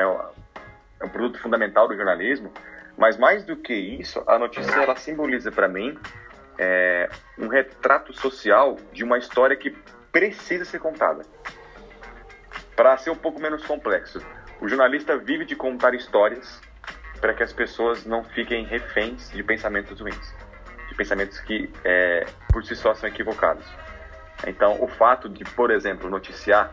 [1.00, 2.52] é, um produto fundamental do jornalismo,
[2.96, 5.98] mas mais do que isso, a notícia ela simboliza para mim
[6.58, 9.74] é, um retrato social de uma história que
[10.12, 11.24] precisa ser contada.
[12.76, 14.20] Para ser um pouco menos complexo,
[14.60, 16.60] o jornalista vive de contar histórias
[17.20, 20.34] para que as pessoas não fiquem reféns de pensamentos ruins,
[20.88, 23.64] de pensamentos que é, por si só são equivocados.
[24.46, 26.72] Então, o fato de, por exemplo, noticiar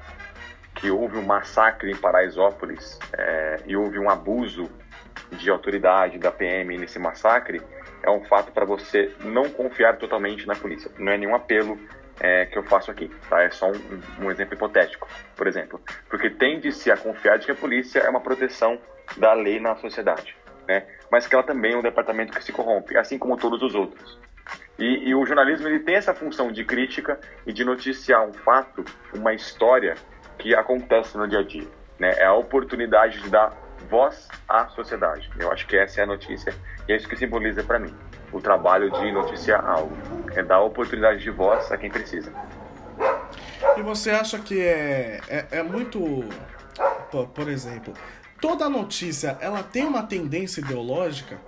[0.76, 4.70] que houve um massacre em Paraisópolis é, e houve um abuso
[5.32, 7.62] de autoridade da PM nesse massacre
[8.02, 10.90] é um fato para você não confiar totalmente na polícia.
[10.98, 11.78] Não é nenhum apelo
[12.20, 13.42] é, que eu faço aqui, tá?
[13.42, 15.82] É só um, um, exemplo hipotético, por exemplo.
[16.10, 18.80] Porque tende-se a confiar de que a polícia é uma proteção
[19.18, 20.36] da lei na sociedade,
[20.68, 20.86] né?
[21.12, 24.20] Mas que ela também é um departamento que se corrompe, assim como todos os outros.
[24.78, 28.84] E, e o jornalismo ele tem essa função de crítica e de noticiar um fato,
[29.14, 29.96] uma história
[30.38, 32.14] que acontece no dia a dia, né?
[32.18, 33.54] É a oportunidade de dar
[33.90, 35.30] voz à sociedade.
[35.40, 36.54] Eu acho que essa é a notícia
[36.88, 37.94] e é isso que simboliza para mim
[38.32, 39.96] o trabalho de noticiar algo.
[40.36, 42.32] É dar oportunidade de voz a quem precisa.
[43.78, 46.24] E você acha que é, é, é muito.
[47.12, 47.94] Por, por exemplo,
[48.40, 51.40] toda notícia ela tem uma tendência ideológica?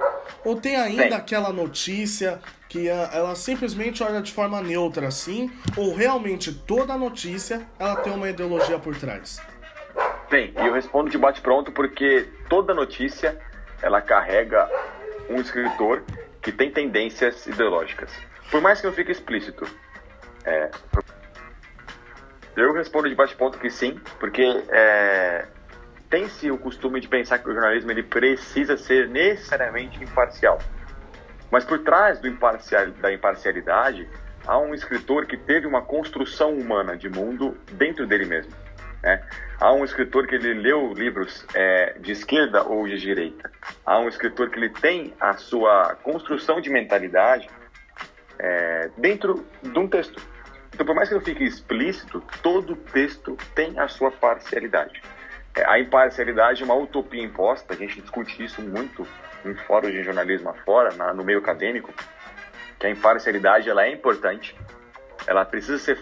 [0.44, 1.13] Ou tem ainda tem.
[1.13, 5.52] aquela notícia que ela simplesmente olha de forma neutra assim?
[5.78, 9.39] Ou realmente toda notícia ela tem uma ideologia por trás?
[10.32, 13.38] Tem, e eu respondo de bate-pronto porque toda notícia
[13.82, 14.65] ela carrega
[15.29, 16.03] um escritor
[16.41, 18.09] que tem tendências ideológicas.
[18.49, 19.67] Por mais que não fique explícito.
[20.45, 20.71] É,
[22.55, 25.47] eu respondo de bate-ponto que sim, porque é,
[26.09, 30.59] tem-se o costume de pensar que o jornalismo ele precisa ser necessariamente imparcial.
[31.51, 34.07] Mas por trás do imparcial, da imparcialidade,
[34.47, 38.61] há um escritor que teve uma construção humana de mundo dentro dele mesmo.
[39.04, 39.22] Né?
[39.60, 43.52] Há um escritor que ele leu livros é, de esquerda ou de direita.
[43.86, 47.49] Há um escritor que ele tem a sua construção de mentalidade
[48.39, 50.22] é, dentro de um texto.
[50.74, 55.02] Então, por mais que não fique explícito, todo texto tem a sua parcialidade.
[55.56, 59.06] É, a imparcialidade é uma utopia imposta, a gente discute isso muito
[59.45, 61.93] em fóruns de jornalismo afora, na, no meio acadêmico,
[62.80, 64.56] que a imparcialidade ela é importante,
[65.28, 65.99] ela precisa ser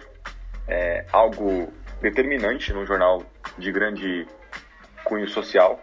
[0.67, 3.23] é, algo determinante num jornal
[3.57, 4.27] de grande
[5.03, 5.81] cunho social,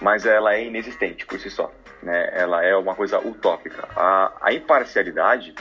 [0.00, 1.72] mas ela é inexistente por si só.
[2.02, 2.30] Né?
[2.32, 3.88] Ela é uma coisa utópica.
[3.94, 5.54] A, a imparcialidade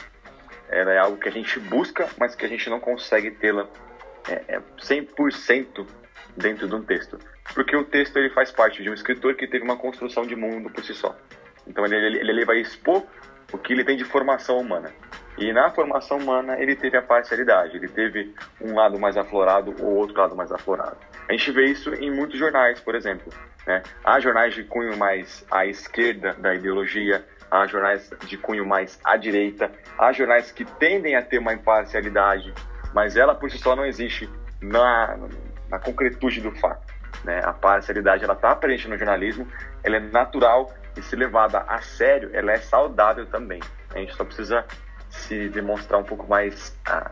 [0.70, 3.68] ela é algo que a gente busca, mas que a gente não consegue tê-la
[4.30, 5.86] é, é 100%
[6.38, 7.20] dentro de um texto.
[7.54, 10.70] Porque o texto ele faz parte de um escritor que teve uma construção de mundo
[10.70, 11.16] por si só.
[11.68, 13.04] Então ele, ele, ele vai expor
[13.52, 14.92] o que ele tem de formação humana.
[15.38, 19.96] E na formação humana ele teve a parcialidade, ele teve um lado mais aflorado ou
[19.96, 20.98] outro lado mais aflorado.
[21.28, 23.32] A gente vê isso em muitos jornais, por exemplo.
[23.66, 23.82] Né?
[24.04, 29.16] Há jornais de cunho mais à esquerda da ideologia, há jornais de cunho mais à
[29.16, 32.54] direita, há jornais que tendem a ter uma imparcialidade,
[32.94, 34.30] mas ela por si só não existe
[34.62, 35.18] na,
[35.70, 36.94] na concretude do fato.
[37.24, 37.42] Né?
[37.44, 39.48] A parcialidade ela está presente no jornalismo,
[39.84, 43.60] ela é natural e se levada a sério, ela é saudável também.
[43.94, 44.66] A gente só precisa
[45.10, 47.12] se demonstrar um pouco mais ah,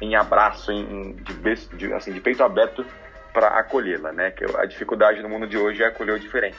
[0.00, 2.84] em abraço, em, de, de, assim, de peito aberto
[3.32, 4.30] para acolhê-la, né?
[4.30, 6.58] Que a dificuldade no mundo de hoje é acolher o diferente.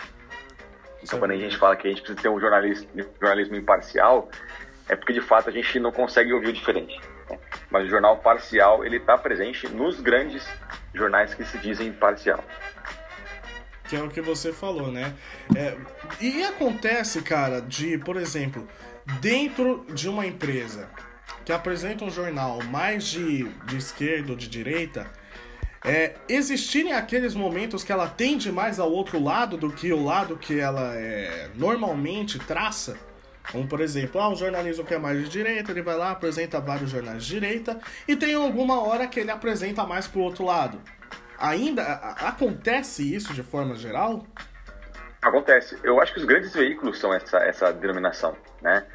[1.02, 2.90] Então, quando a gente fala que a gente precisa ter um jornalismo,
[3.20, 4.30] jornalismo imparcial,
[4.88, 7.00] é porque de fato a gente não consegue ouvir o diferente.
[7.30, 7.40] Né?
[7.70, 10.48] Mas o jornal parcial ele está presente nos grandes
[10.94, 12.44] jornais que se dizem imparcial.
[13.90, 15.16] Que é o que você falou, né?
[15.56, 15.76] É,
[16.22, 18.68] e acontece, cara, de, por exemplo,
[19.20, 20.90] dentro de uma empresa
[21.44, 25.12] que apresenta um jornal mais de, de esquerda ou de direita,
[25.84, 30.38] é, existirem aqueles momentos que ela tende mais ao outro lado do que o lado
[30.38, 32.98] que ela é, normalmente traça.
[33.52, 36.60] Como, por exemplo, ah, um jornalismo que é mais de direita, ele vai lá, apresenta
[36.60, 40.80] vários jornais de direita, e tem alguma hora que ele apresenta mais pro outro lado.
[41.40, 44.26] Ainda acontece isso de forma geral?
[45.22, 45.78] Acontece.
[45.84, 48.86] Eu acho que os grandes veículos são essa, essa denominação, né?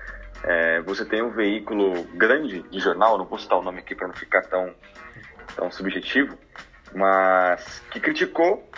[0.42, 4.08] É, você tem um veículo grande de jornal, não vou citar o nome aqui para
[4.08, 4.74] não ficar tão,
[5.56, 6.36] tão subjetivo,
[6.94, 8.68] mas que criticou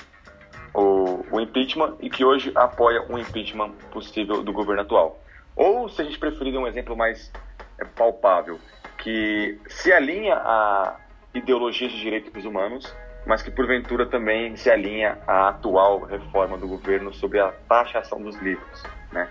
[0.73, 5.21] o, o, impeachment e que hoje apoia um impeachment possível do governo atual.
[5.57, 7.33] Ou, se a gente preferir um exemplo mais
[7.79, 8.61] é, palpável,
[8.99, 10.97] que se alinha a
[11.35, 12.95] ideologias de direitos humanos,
[13.27, 18.37] mas que porventura também se alinha à atual reforma do governo sobre a taxação dos
[18.37, 19.29] livros, né?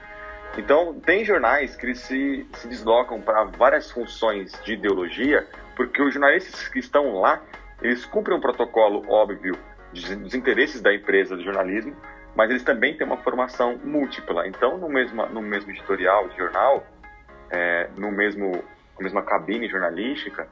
[0.58, 6.68] Então, tem jornais que se, se deslocam para várias funções de ideologia, porque os jornalistas
[6.70, 7.42] que estão lá
[7.82, 9.58] eles cumprem um protocolo óbvio
[9.92, 11.96] dos interesses da empresa de jornalismo,
[12.36, 14.48] mas eles também têm uma formação múltipla.
[14.48, 16.86] Então, no mesmo, no mesmo editorial de jornal,
[17.50, 18.52] é, no mesmo,
[18.98, 20.48] na mesma cabine jornalística,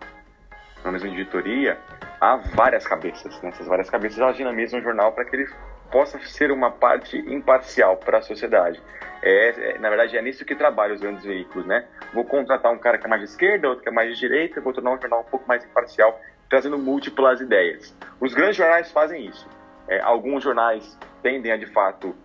[0.84, 1.78] na mesma editoria,
[2.20, 3.42] há várias cabeças.
[3.42, 3.50] Né?
[3.50, 5.50] Essas várias cabeças elas dinamizam o jornal para que ele
[5.92, 8.82] possa ser uma parte imparcial para a sociedade.
[9.22, 11.86] É, é, na verdade, é nisso que trabalham os grandes veículos, né?
[12.14, 14.60] Vou contratar um cara que é mais de esquerda, outro que é mais de direita,
[14.60, 16.20] vou tornar um jornal um pouco mais imparcial
[16.50, 17.96] trazendo múltiplas ideias.
[18.20, 19.48] Os grandes jornais fazem isso.
[19.88, 22.16] É, alguns jornais tendem a, de fato,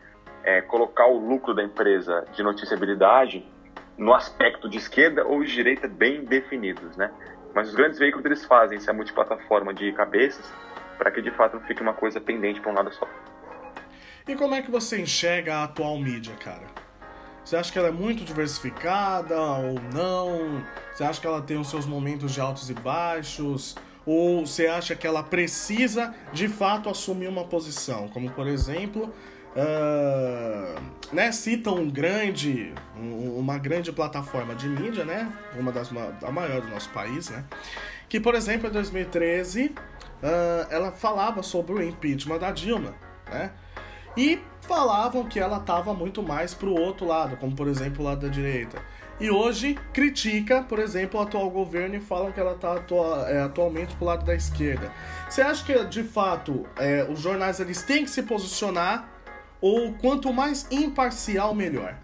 [0.42, 3.46] é, colocar o lucro da empresa de noticiabilidade
[3.96, 7.10] no aspecto de esquerda ou de direita bem definidos, né?
[7.58, 10.48] Mas os grandes veículos eles fazem essa multiplataforma de cabeças
[10.96, 13.04] para que de fato não fique uma coisa pendente para um lado só.
[14.28, 16.68] E como é que você enxerga a atual mídia, cara?
[17.44, 20.64] Você acha que ela é muito diversificada ou não?
[20.92, 23.74] Você acha que ela tem os seus momentos de altos e baixos?
[24.06, 28.06] Ou você acha que ela precisa de fato assumir uma posição?
[28.06, 29.12] Como por exemplo,
[29.58, 30.80] uh,
[31.12, 31.30] né,
[31.66, 35.30] um grande, um, uma grande plataforma de mídia, né?
[35.58, 35.90] Uma das
[36.22, 37.44] a maior do nosso país, né?
[38.08, 39.74] Que por exemplo em 2013 uh,
[40.70, 42.94] ela falava sobre o impeachment da Dilma,
[43.28, 43.50] né?
[44.16, 48.26] E falavam que ela estava muito mais pro outro lado, como por exemplo o lado
[48.26, 48.82] da direita.
[49.20, 53.42] e hoje critica, por exemplo, o atual governo e falam que ela está atua é,
[53.42, 54.92] atualmente pro lado da esquerda.
[55.28, 59.08] Você acha que, de fato, é, os jornais eles têm que se posicionar
[59.60, 61.94] ou quanto mais imparcial, melhor?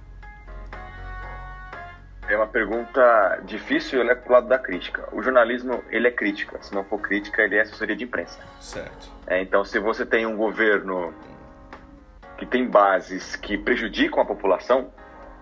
[2.26, 5.06] É uma pergunta difícil, ele é pro lado da crítica.
[5.12, 6.58] O jornalismo, ele é crítica.
[6.62, 8.40] Se não for crítica, ele é assessoria de imprensa.
[8.60, 9.10] Certo.
[9.26, 11.12] É, então, se você tem um governo
[12.38, 14.90] que tem bases que prejudicam a população,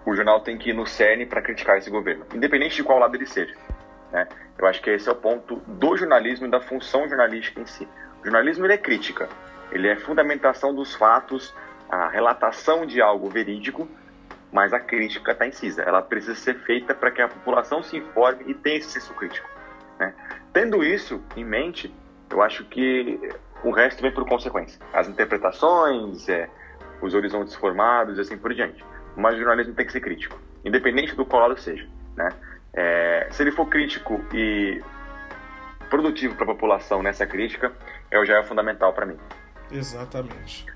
[0.05, 3.15] o jornal tem que ir no cerne para criticar esse governo, independente de qual lado
[3.15, 3.55] ele seja.
[4.11, 4.27] Né?
[4.59, 7.89] Eu acho que esse é o ponto do jornalismo e da função jornalística em si.
[8.21, 9.29] O jornalismo ele é crítica,
[9.71, 11.55] ele é fundamentação dos fatos,
[11.93, 13.89] a relatação de algo verídico,
[14.51, 15.83] mas a crítica está incisa.
[15.83, 19.49] Ela precisa ser feita para que a população se informe e tenha esse senso crítico.
[20.01, 20.13] Né?
[20.53, 21.95] Tendo isso em mente,
[22.31, 23.21] eu acho que
[23.63, 24.81] o resto vem por consequência.
[24.93, 26.49] As interpretações, é,
[27.01, 28.83] os horizontes formados e assim por diante
[29.17, 31.87] mas o jornalismo tem que ser crítico, independente do qual lado seja.
[32.17, 32.29] Né?
[32.73, 34.83] É, se ele for crítico e
[35.91, 37.73] produtivo para a população nessa crítica,
[38.11, 39.19] é, já é fundamental para mim.
[39.71, 40.67] Exatamente.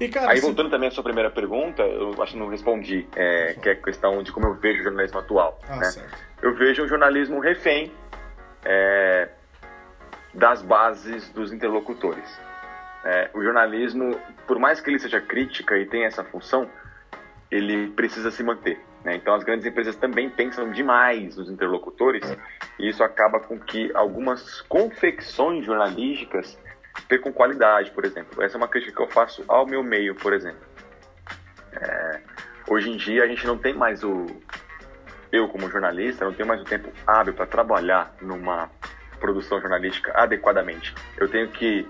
[0.00, 3.54] E, cara, Aí, voltando também à sua primeira pergunta, eu acho que não respondi, é,
[3.54, 5.58] que é a questão de como eu vejo o jornalismo atual.
[5.68, 5.92] Ah, né?
[6.42, 7.92] Eu vejo um jornalismo refém
[8.64, 9.28] é,
[10.34, 12.28] das bases dos interlocutores.
[13.04, 16.68] É, o jornalismo, por mais que ele seja crítica e tenha essa função,
[17.50, 18.80] ele precisa se manter.
[19.04, 19.16] Né?
[19.16, 22.24] Então, as grandes empresas também pensam demais nos interlocutores
[22.78, 26.58] e isso acaba com que algumas confecções jornalísticas
[27.08, 28.42] percam qualidade, por exemplo.
[28.42, 30.62] Essa é uma crítica que eu faço ao meu meio, por exemplo.
[31.72, 32.20] É,
[32.68, 34.26] hoje em dia, a gente não tem mais o.
[35.30, 38.70] Eu, como jornalista, não tenho mais o tempo hábil para trabalhar numa
[39.18, 40.94] produção jornalística adequadamente.
[41.16, 41.88] Eu tenho que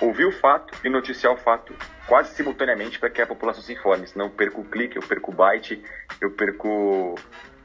[0.00, 1.74] ouvir o fato e noticiar o fato
[2.06, 4.06] quase simultaneamente para que a população se informe.
[4.06, 5.82] Senão eu perco o clique, eu perco o byte,
[6.20, 7.14] eu perco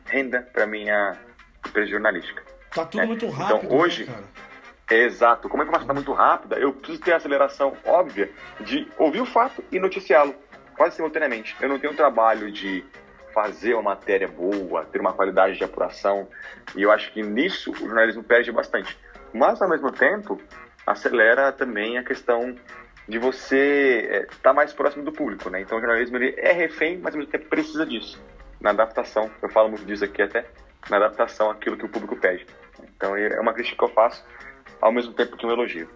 [0.05, 1.17] renda para minha
[1.65, 2.43] empresa jornalística.
[2.73, 3.05] Tá tudo é.
[3.05, 3.65] muito então, rápido.
[3.65, 4.23] Então hoje, né,
[4.99, 9.21] exato, como a informação está muito rápida, eu preciso ter a aceleração óbvia de ouvir
[9.21, 10.35] o fato e noticiá-lo
[10.75, 11.55] quase simultaneamente.
[11.61, 12.83] Eu não tenho o trabalho de
[13.33, 16.27] fazer uma matéria boa, ter uma qualidade de apuração,
[16.75, 18.97] e eu acho que nisso o jornalismo perde bastante.
[19.33, 20.41] Mas, ao mesmo tempo,
[20.85, 22.55] acelera também a questão
[23.07, 25.61] de você estar é, tá mais próximo do público, né?
[25.61, 28.21] Então o jornalismo ele é refém, mas ao mesmo tempo precisa disso.
[28.59, 30.45] Na adaptação, eu falo muito disso aqui até,
[30.89, 32.45] na adaptação àquilo que o público pede.
[32.95, 34.23] Então é uma crítica que eu faço,
[34.79, 35.89] ao mesmo tempo que um elogio.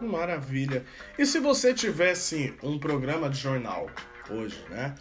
[0.00, 0.84] Maravilha.
[1.18, 3.88] E se você tivesse um programa de jornal
[4.30, 4.94] hoje, né?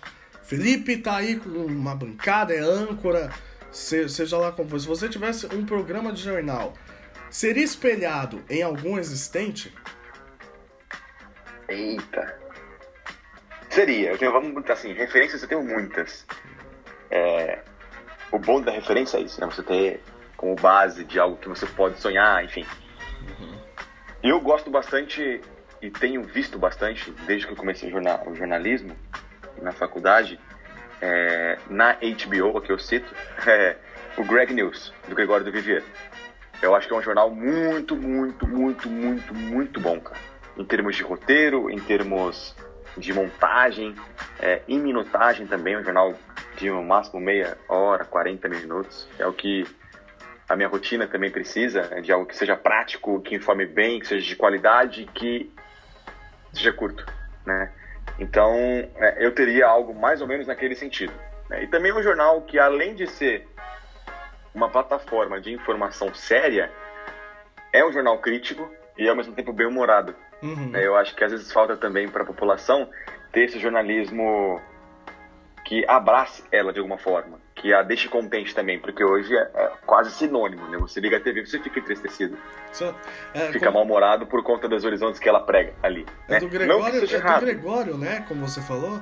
[0.44, 3.32] Felipe tá aí com uma bancada, é âncora,
[3.72, 4.80] seja lá como for.
[4.80, 6.74] Se você tivesse um programa de jornal,
[7.30, 9.74] seria espelhado em algum existente?
[11.68, 12.38] Eita.
[13.70, 14.12] Seria.
[14.12, 16.26] Eu tenho, vamos assim, referências eu tenho muitas.
[17.10, 17.60] É,
[18.32, 19.48] o bom da referência é isso, né?
[19.48, 20.02] Você ter
[20.42, 22.66] como base de algo que você pode sonhar, enfim.
[23.40, 23.56] Uhum.
[24.24, 25.40] Eu gosto bastante
[25.80, 28.96] e tenho visto bastante, desde que eu comecei jornal, o jornalismo
[29.62, 30.40] na faculdade,
[31.00, 33.14] é, na HBO, que eu cito,
[33.46, 33.78] é,
[34.18, 35.84] o Greg News, do Gregório do Vivier.
[36.60, 40.20] Eu acho que é um jornal muito, muito, muito, muito, muito bom, cara.
[40.58, 42.56] Em termos de roteiro, em termos
[42.98, 43.96] de montagem,
[44.40, 46.16] é, em minutagem também, um jornal
[46.58, 49.08] de no máximo meia hora, 40 minutos.
[49.18, 49.66] É o que
[50.52, 54.08] a minha rotina também precisa, né, de algo que seja prático, que informe bem, que
[54.08, 55.50] seja de qualidade, que
[56.52, 57.06] seja curto,
[57.46, 57.72] né?
[58.20, 58.54] Então,
[58.96, 61.14] é, eu teria algo mais ou menos naquele sentido.
[61.50, 61.64] Né?
[61.64, 63.48] E também um jornal que, além de ser
[64.54, 66.70] uma plataforma de informação séria,
[67.74, 70.14] é um jornal crítico e ao mesmo tempo bem humorado.
[70.44, 70.76] Uhum.
[70.76, 72.90] Eu acho que às vezes falta também para a população
[73.32, 74.62] ter esse jornalismo
[75.64, 79.72] que abrace ela de alguma forma, que a deixe contente também, porque hoje é, é
[79.86, 80.80] quase sinônimo, né?
[80.80, 82.36] Você liga a TV, você fica entristecido.
[82.74, 82.96] So,
[83.34, 83.74] é, fica como...
[83.74, 86.06] mal-humorado por conta dos horizontes que ela prega ali.
[86.28, 86.40] É né?
[86.40, 88.26] do Gregório, é do Gregório, né?
[88.28, 89.00] Como você falou.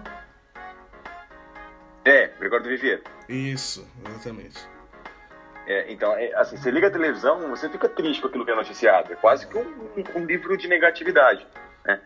[2.04, 3.02] É, Gregório do Vivier.
[3.30, 4.60] Isso, exatamente.
[5.66, 8.56] É, então, é, assim, você liga a televisão, você fica triste com aquilo que é
[8.56, 9.14] noticiado.
[9.14, 9.66] É quase que um,
[10.16, 11.48] um livro de negatividade.
[11.86, 12.02] Né?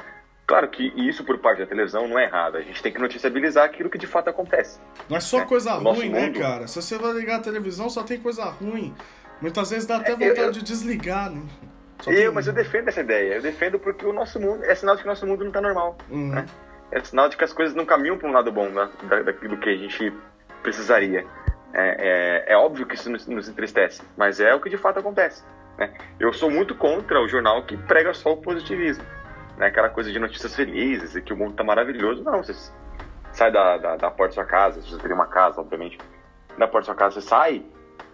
[0.53, 2.57] Claro que isso por parte da televisão não é errado.
[2.57, 4.79] A gente tem que noticiabilizar aquilo que de fato acontece.
[5.09, 5.45] Não é só né?
[5.45, 6.39] coisa ruim, né, mundo...
[6.39, 6.67] cara?
[6.67, 8.93] Se você vai ligar a televisão, só tem coisa ruim.
[9.41, 10.51] Muitas vezes dá até é, vontade eu...
[10.51, 11.41] de desligar, né?
[12.05, 13.33] eu, mas eu defendo essa ideia.
[13.33, 15.59] Eu defendo porque o nosso mundo é sinal de que o nosso mundo não está
[15.59, 15.97] normal.
[16.07, 16.29] Uhum.
[16.29, 16.45] Né?
[16.91, 18.87] É sinal de que as coisas não caminham para um lado bom né?
[19.25, 20.13] daquilo que a gente
[20.61, 21.25] precisaria.
[21.73, 24.99] É, é, é, óbvio que isso nos, nos, entristece, mas é o que de fato
[24.99, 25.43] acontece.
[25.79, 25.91] Né?
[26.19, 29.03] Eu sou muito contra o jornal que prega só o positivismo.
[29.57, 29.67] Né?
[29.67, 32.23] Aquela coisa de notícias felizes e que o mundo está maravilhoso.
[32.23, 32.53] Não, você
[33.31, 35.97] sai da, da, da, porta da sua casa, você teria uma casa, obviamente.
[36.57, 37.65] da porta da sua casa você sai,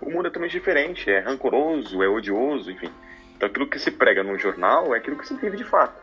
[0.02, 2.92] o mundo é totalmente diferente, é rancoroso, é odioso, enfim.
[3.36, 5.94] Então aquilo que se prega no jornal é aquilo que se vive de fato.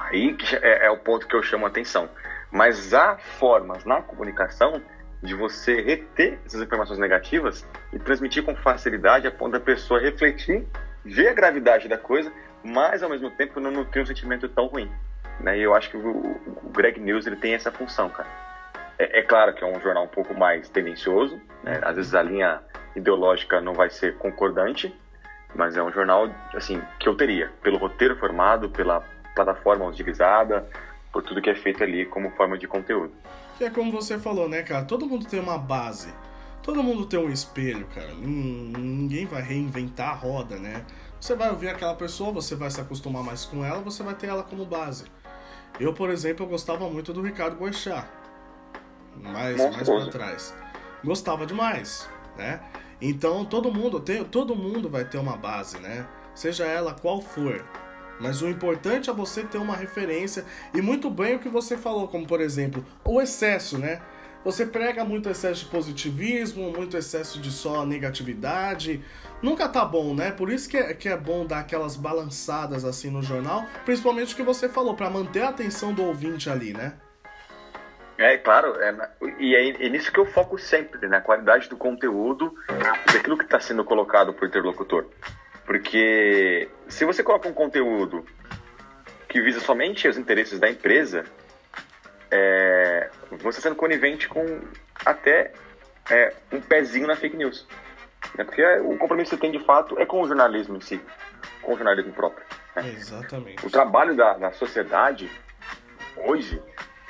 [0.00, 2.08] Aí é, é o ponto que eu chamo a atenção.
[2.50, 4.80] Mas há formas na comunicação
[5.22, 10.66] de você reter essas informações negativas e transmitir com facilidade a ponto da pessoa refletir,
[11.04, 12.32] ver a gravidade da coisa,
[12.62, 14.90] mas ao mesmo tempo não ter um sentimento tão ruim.
[15.40, 15.58] Né?
[15.58, 18.28] E eu acho que o, o Greg News ele tem essa função, cara.
[18.98, 21.80] É, é, claro que é um jornal um pouco mais tendencioso, né?
[21.82, 22.60] às vezes a linha
[22.96, 24.94] ideológica não vai ser concordante,
[25.54, 29.02] mas é um jornal assim que eu teria pelo roteiro formado, pela
[29.34, 30.68] plataforma utilizada,
[31.12, 33.12] por tudo que é feito ali como forma de conteúdo.
[33.56, 34.84] Que é como você falou, né, cara?
[34.84, 36.12] Todo mundo tem uma base.
[36.62, 38.12] Todo mundo tem um espelho, cara.
[38.14, 40.84] Ninguém vai reinventar a roda, né?
[41.20, 44.28] Você vai ouvir aquela pessoa, você vai se acostumar mais com ela, você vai ter
[44.28, 45.04] ela como base.
[45.78, 48.06] Eu, por exemplo, eu gostava muito do Ricardo Boechat.
[49.16, 50.54] Mais, mais pra trás.
[51.04, 52.60] Gostava demais, né?
[53.00, 56.06] Então todo mundo tem, todo mundo vai ter uma base, né?
[56.34, 57.64] Seja ela qual for.
[58.20, 60.44] Mas o importante é você ter uma referência
[60.74, 64.00] e muito bem o que você falou, como por exemplo, o excesso, né?
[64.44, 69.04] Você prega muito excesso de positivismo, muito excesso de só negatividade.
[69.42, 70.30] Nunca tá bom, né?
[70.30, 74.36] Por isso que é, que é bom dar aquelas balançadas assim no jornal, principalmente o
[74.36, 76.94] que você falou, para manter a atenção do ouvinte ali, né?
[78.16, 82.52] É, claro, é, e é, é, nisso que eu foco sempre, na qualidade do conteúdo,
[83.12, 85.06] daquilo que está sendo colocado por interlocutor.
[85.64, 88.24] Porque se você coloca um conteúdo
[89.28, 91.26] que visa somente os interesses da empresa,
[92.30, 93.10] é,
[93.40, 94.44] você sendo conivente com
[95.04, 95.52] até
[96.10, 97.66] é, um pezinho na fake news.
[98.36, 98.44] Né?
[98.44, 101.00] Porque o compromisso que você tem de fato é com o jornalismo em si,
[101.62, 102.44] com o jornalismo próprio.
[102.76, 102.94] Né?
[102.96, 103.66] Exatamente.
[103.66, 105.30] O trabalho da, da sociedade
[106.16, 106.60] hoje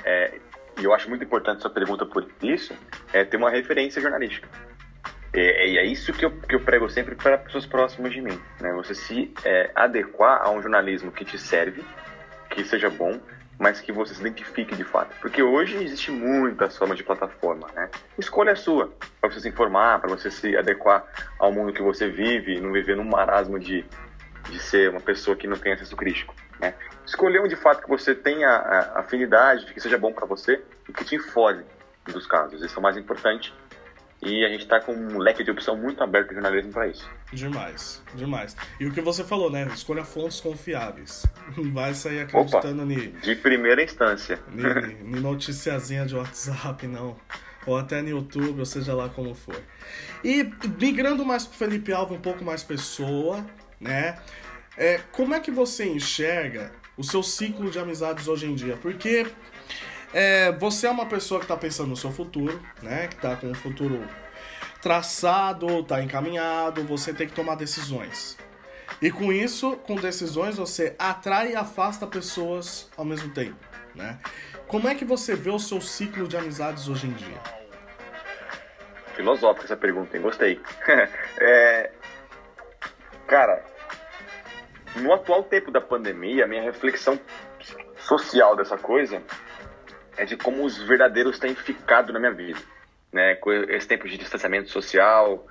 [0.03, 0.39] é,
[0.79, 2.73] e eu acho muito importante sua pergunta por isso,
[3.11, 4.47] é ter uma referência jornalística.
[5.33, 8.39] E, é isso que eu, que eu prego sempre para pessoas próximas de mim.
[8.59, 8.71] Né?
[8.73, 11.83] Você se é, adequar a um jornalismo que te serve,
[12.49, 13.19] que seja bom,
[13.59, 15.13] mas que você se identifique de fato.
[15.19, 17.89] Porque hoje existe muitas formas de plataforma, né?
[18.17, 21.03] Escolha a sua, para você se informar, para você se adequar
[21.37, 23.85] ao mundo que você vive, e não viver num marasmo de,
[24.49, 26.73] de ser uma pessoa que não tem acesso crítico, né?
[27.05, 28.49] escolher um de fato que você tenha
[28.95, 31.65] afinidade, que seja bom para você e que te informe
[32.05, 32.61] dos casos.
[32.61, 33.53] Isso é o mais importante.
[34.21, 37.09] E a gente está com um leque de opção muito aberto de jornalismo para isso.
[37.31, 38.55] Demais, demais.
[38.79, 39.65] E o que você falou, né?
[39.73, 41.25] Escolha fontes confiáveis.
[41.73, 44.39] Vai sair acreditando Opa, De primeira instância.
[44.53, 47.15] Em noticiazinha de WhatsApp, não.
[47.65, 49.61] Ou até no YouTube, ou seja lá como for.
[50.23, 50.43] E
[50.79, 53.45] migrando mais pro Felipe Alves, um pouco mais pessoa,
[53.79, 54.17] né?
[54.77, 58.75] É, como é que você enxerga o seu ciclo de amizades hoje em dia.
[58.75, 59.25] Porque
[60.13, 63.07] é, você é uma pessoa que está pensando no seu futuro, né?
[63.07, 64.07] Que está com um futuro
[64.81, 68.37] traçado, está encaminhado, você tem que tomar decisões.
[69.01, 73.57] E com isso, com decisões, você atrai e afasta pessoas ao mesmo tempo,
[73.93, 74.19] né?
[74.67, 77.37] Como é que você vê o seu ciclo de amizades hoje em dia?
[79.15, 80.23] Filosófica essa pergunta, hein?
[80.23, 80.59] Gostei.
[81.39, 81.91] é...
[83.27, 83.63] Cara,
[84.95, 87.19] no atual tempo da pandemia, a minha reflexão
[87.97, 89.21] social dessa coisa
[90.19, 92.59] é de como os verdadeiros têm ficado na minha vida.
[93.11, 93.35] Né?
[93.35, 95.47] Com esse tempo de distanciamento social,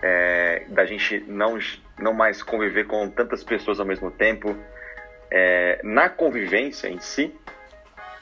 [0.00, 1.58] é, da gente não,
[1.98, 4.56] não mais conviver com tantas pessoas ao mesmo tempo.
[5.28, 7.34] É, na convivência em si,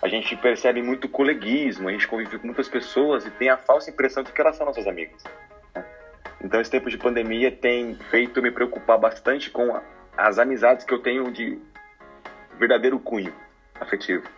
[0.01, 3.91] a gente percebe muito coleguismo, a gente convive com muitas pessoas e tem a falsa
[3.91, 5.23] impressão de que elas são nossas amigas.
[5.75, 5.85] Né?
[6.43, 9.79] Então, esse tempo de pandemia tem feito me preocupar bastante com
[10.17, 11.59] as amizades que eu tenho de
[12.59, 13.35] verdadeiro cunho
[13.79, 14.38] afetivo.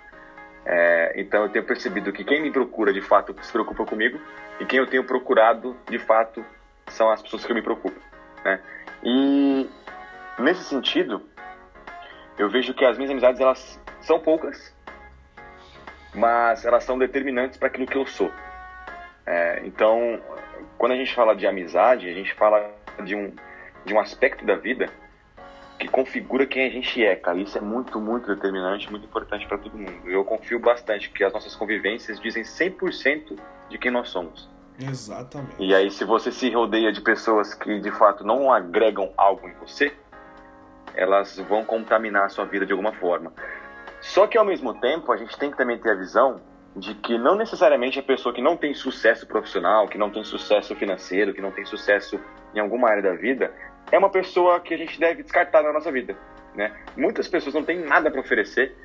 [0.64, 4.20] É, então eu tenho percebido que quem me procura de fato se preocupa comigo
[4.60, 6.44] e quem eu tenho procurado de fato
[6.88, 7.98] são as pessoas que eu me preocupo.
[8.44, 8.60] Né?
[9.02, 9.68] E
[10.38, 11.22] nesse sentido,
[12.38, 14.74] eu vejo que as minhas amizades elas são poucas,
[16.14, 18.30] mas elas são determinantes para aquilo que eu sou.
[19.26, 20.20] É, então,
[20.76, 22.70] quando a gente fala de amizade, a gente fala
[23.04, 23.34] de um,
[23.84, 24.90] de um aspecto da vida
[25.80, 27.38] que configura quem a gente é, cara.
[27.38, 29.92] Isso é muito, muito determinante, muito importante para todo mundo.
[30.04, 33.38] Eu confio bastante que as nossas convivências dizem 100%
[33.70, 34.48] de quem nós somos.
[34.78, 35.54] Exatamente.
[35.58, 39.54] E aí, se você se rodeia de pessoas que de fato não agregam algo em
[39.54, 39.92] você,
[40.94, 43.32] elas vão contaminar a sua vida de alguma forma.
[44.02, 46.42] Só que ao mesmo tempo, a gente tem que também ter a visão
[46.76, 50.74] de que não necessariamente a pessoa que não tem sucesso profissional, que não tem sucesso
[50.76, 52.20] financeiro, que não tem sucesso
[52.54, 53.52] em alguma área da vida,
[53.92, 56.16] é uma pessoa que a gente deve descartar na nossa vida.
[56.54, 56.72] Né?
[56.96, 58.76] Muitas pessoas não têm nada para oferecer,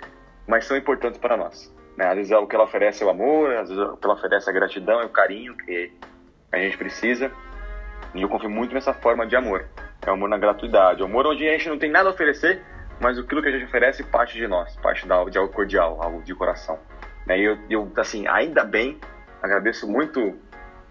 [0.47, 1.73] mas são importantes para nós.
[1.97, 2.07] Né?
[2.07, 4.05] Às vezes é o que ela oferece é o amor, às vezes é o que
[4.05, 5.91] ela oferece é a gratidão, é o carinho, que
[6.51, 7.31] a gente precisa.
[8.13, 9.65] E eu confio muito nessa forma de amor.
[10.05, 11.01] É o amor na gratuidade.
[11.01, 12.61] O amor onde a gente não tem nada a oferecer,
[12.99, 16.21] mas aquilo que a gente oferece parte de nós, parte da, de algo cordial, algo
[16.23, 16.79] de coração.
[17.25, 17.39] Né?
[17.39, 18.99] E eu, eu, assim, ainda bem,
[19.41, 20.37] agradeço muito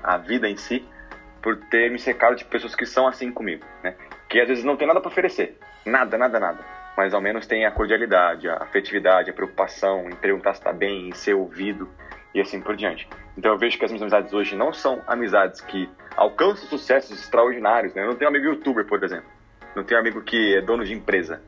[0.03, 0.87] a vida em si
[1.45, 3.95] por ter me cercado de pessoas que são assim comigo, né?
[4.31, 6.65] Que às vezes não tem nada para oferecer, nada, nada, nada,
[6.97, 11.11] mas ao menos tem a cordialidade, a afetividade, a preocupação em perguntar se está bem,
[11.11, 11.87] em ser ouvido
[12.35, 13.07] e assim por diante.
[13.37, 15.87] Então eu vejo que as minhas amizades hoje não são amizades que
[16.17, 18.05] alcançam sucessos extraordinários, né?
[18.05, 19.29] Eu não tenho amigo youtuber, por exemplo,
[19.77, 21.43] não tenho amigo que é dono de empresa,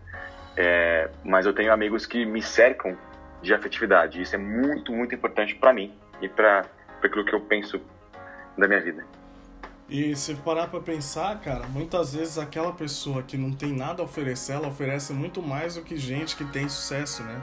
[0.59, 2.95] é, mas eu tenho amigos que me cercam
[3.41, 4.21] de afetividade.
[4.21, 6.67] Isso é muito, muito importante para mim e para
[7.03, 7.81] aquilo que eu penso
[8.59, 9.03] da minha vida.
[9.89, 14.05] E se parar pra pensar, cara, muitas vezes aquela pessoa que não tem nada a
[14.05, 17.41] oferecer, ela oferece muito mais do que gente que tem sucesso, né?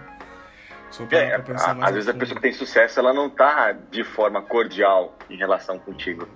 [1.10, 1.36] É,
[1.82, 5.80] às vezes a pessoa que tem sucesso, ela não tá de forma cordial em relação
[5.80, 6.28] contigo.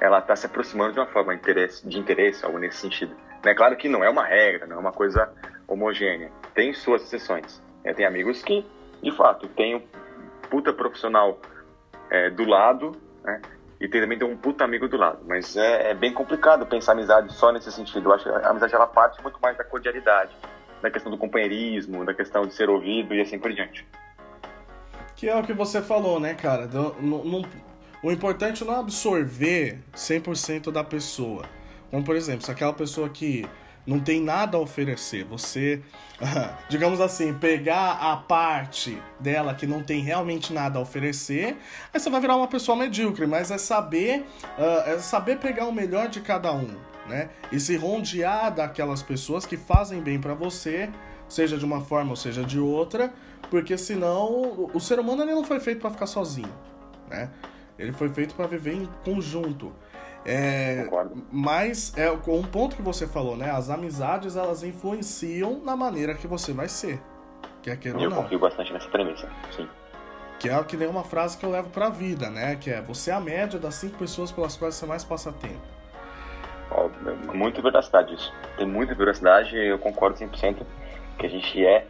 [0.00, 3.14] Ela tá se aproximando de uma forma de interesse, de interesse algo nesse sentido.
[3.44, 5.30] É claro que não é uma regra, não é uma coisa
[5.66, 6.30] homogênea.
[6.54, 7.60] Tem suas exceções.
[7.84, 8.64] É, tem amigos que,
[9.02, 9.82] de fato, tem um
[10.48, 11.38] puta profissional
[12.08, 12.92] é, do lado,
[13.22, 13.42] né?
[13.80, 15.20] E tem também ter um puta amigo do lado.
[15.26, 18.08] Mas é, é, bem complicado pensar amizade só nesse sentido.
[18.08, 20.32] Eu acho que a amizade ela parte muito mais da cordialidade,
[20.80, 23.86] da questão do companheirismo, da questão de ser ouvido e assim por diante.
[25.14, 26.68] Que é o que você falou, né, cara?
[28.02, 31.44] o importante não é absorver 100% da pessoa.
[31.90, 33.46] Como, por exemplo, se aquela pessoa que
[33.86, 35.24] não tem nada a oferecer.
[35.24, 35.82] Você,
[36.68, 41.56] digamos assim, pegar a parte dela que não tem realmente nada a oferecer,
[41.92, 44.26] aí você vai virar uma pessoa medíocre, mas é saber,
[44.58, 46.74] uh, é saber pegar o melhor de cada um,
[47.06, 47.30] né?
[47.52, 50.90] E se rondear daquelas pessoas que fazem bem para você,
[51.28, 53.12] seja de uma forma ou seja de outra,
[53.50, 56.52] porque senão o ser humano ele não foi feito para ficar sozinho,
[57.08, 57.30] né?
[57.78, 59.72] Ele foi feito para viver em conjunto.
[60.28, 61.24] É, Concordo.
[61.30, 63.48] Mas é um ponto que você falou, né?
[63.48, 67.00] As amizades elas influenciam na maneira que você vai ser.
[67.62, 69.68] Quer queira eu confio bastante nessa premissa, sim.
[70.40, 72.56] Que é que nem uma frase que eu levo pra vida, né?
[72.56, 75.60] Que é você é a média das cinco pessoas pelas quais você mais passa tempo.
[76.72, 76.90] Oh,
[77.32, 78.34] muita veracidade isso.
[78.56, 80.66] Tem muita veracidade e eu concordo 100%
[81.18, 81.86] que a gente é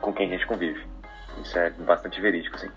[0.00, 0.82] com quem a gente convive.
[1.42, 2.70] Isso é bastante verídico, sim.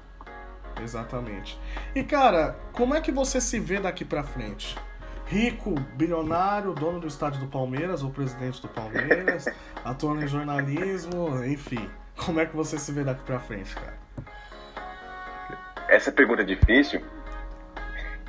[0.81, 1.59] Exatamente.
[1.95, 4.77] E cara, como é que você se vê daqui para frente?
[5.25, 9.45] Rico, bilionário, dono do estádio do Palmeiras ou presidente do Palmeiras,
[9.85, 11.89] atuando em jornalismo, enfim.
[12.17, 13.97] Como é que você se vê daqui para frente, cara?
[15.87, 17.01] Essa pergunta é difícil.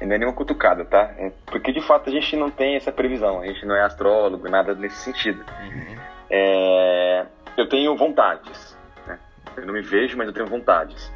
[0.00, 1.10] E não é nenhuma cutucada, tá?
[1.16, 4.48] É porque de fato a gente não tem essa previsão, a gente não é astrólogo,
[4.48, 5.40] nada nesse sentido.
[5.40, 5.96] Uhum.
[6.30, 7.26] É...
[7.56, 8.76] Eu tenho vontades.
[9.06, 9.18] Né?
[9.56, 11.10] Eu não me vejo, mas eu tenho vontades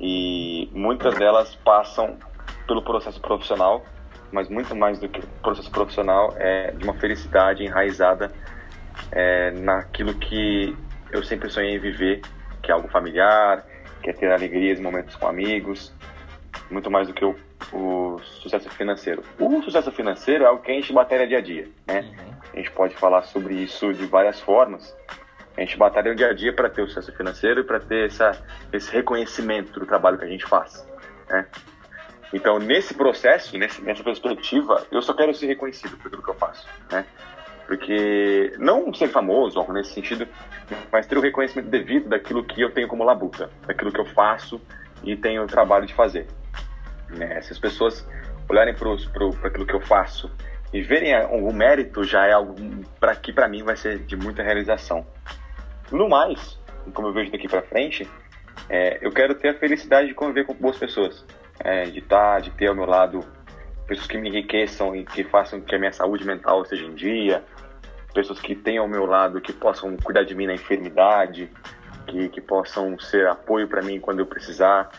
[0.00, 2.16] e muitas delas passam
[2.66, 3.84] pelo processo profissional,
[4.32, 8.32] mas muito mais do que o processo profissional é de uma felicidade enraizada
[9.12, 10.74] é, naquilo que
[11.12, 12.22] eu sempre sonhei em viver,
[12.62, 13.66] que é algo familiar,
[14.02, 15.92] que é ter alegrias, momentos com amigos,
[16.70, 17.36] muito mais do que o,
[17.72, 19.22] o sucesso financeiro.
[19.38, 22.00] O sucesso financeiro é algo que a gente batalha dia a dia, né?
[22.00, 22.30] Uhum.
[22.52, 24.96] A gente pode falar sobre isso de várias formas,
[25.56, 28.06] a gente batalha o dia a dia para ter o sucesso financeiro e para ter
[28.06, 28.32] essa,
[28.72, 30.86] esse reconhecimento do trabalho que a gente faz.
[31.28, 31.46] Né?
[32.32, 36.34] Então, nesse processo, nesse, nessa perspectiva, eu só quero ser reconhecido por tudo que eu
[36.34, 36.66] faço.
[36.90, 37.04] Né?
[37.66, 40.26] Porque, não ser famoso, algo nesse sentido,
[40.90, 44.60] mas ter o reconhecimento devido daquilo que eu tenho como labuta, daquilo que eu faço
[45.02, 46.26] e tenho o trabalho de fazer.
[47.10, 47.40] Né?
[47.42, 48.06] Se as pessoas
[48.48, 48.88] olharem para
[49.48, 50.30] aquilo que eu faço
[50.72, 52.54] e verem o mérito, já é algo
[52.98, 55.04] para que para mim vai ser de muita realização.
[55.90, 56.58] No mais,
[56.94, 58.08] como eu vejo daqui para frente,
[58.68, 61.24] é, eu quero ter a felicidade de conviver com boas pessoas,
[61.58, 63.24] é, de estar, tá, de ter ao meu lado
[63.86, 67.42] pessoas que me enriqueçam e que façam que a minha saúde mental seja em dia,
[68.14, 71.50] pessoas que tenham ao meu lado, que possam cuidar de mim na enfermidade,
[72.06, 74.90] que, que possam ser apoio para mim quando eu precisar.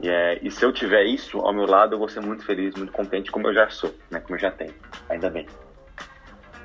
[0.00, 2.74] E, é, e se eu tiver isso ao meu lado, eu vou ser muito feliz,
[2.74, 4.20] muito contente, como eu já sou, né?
[4.20, 4.74] Como eu já tenho.
[5.08, 5.46] Ainda bem.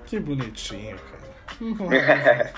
[0.06, 1.32] Que bonitinho, cara.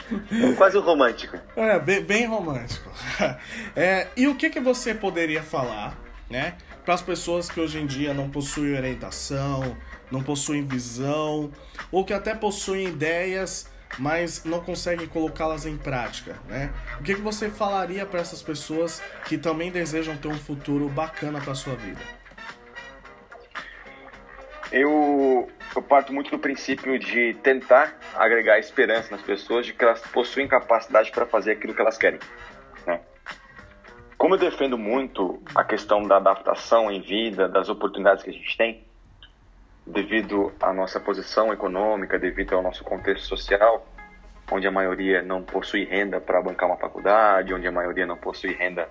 [0.57, 1.37] Quase romântico.
[1.55, 2.89] É, bem, bem romântico.
[3.75, 5.97] É, e o que, que você poderia falar,
[6.29, 6.55] né?
[6.85, 9.75] Para as pessoas que hoje em dia não possuem orientação,
[10.11, 11.51] não possuem visão,
[11.91, 13.67] ou que até possuem ideias,
[13.97, 16.71] mas não conseguem colocá-las em prática, né?
[16.99, 21.39] O que, que você falaria para essas pessoas que também desejam ter um futuro bacana
[21.39, 22.01] para sua vida?
[24.71, 29.99] Eu eu parto muito do princípio de tentar agregar esperança nas pessoas de que elas
[30.01, 32.19] possuem capacidade para fazer aquilo que elas querem.
[32.85, 33.01] Né?
[34.15, 38.55] Como eu defendo muito a questão da adaptação em vida, das oportunidades que a gente
[38.55, 38.85] tem,
[39.85, 43.85] devido à nossa posição econômica, devido ao nosso contexto social,
[44.51, 48.53] onde a maioria não possui renda para bancar uma faculdade, onde a maioria não possui
[48.53, 48.89] renda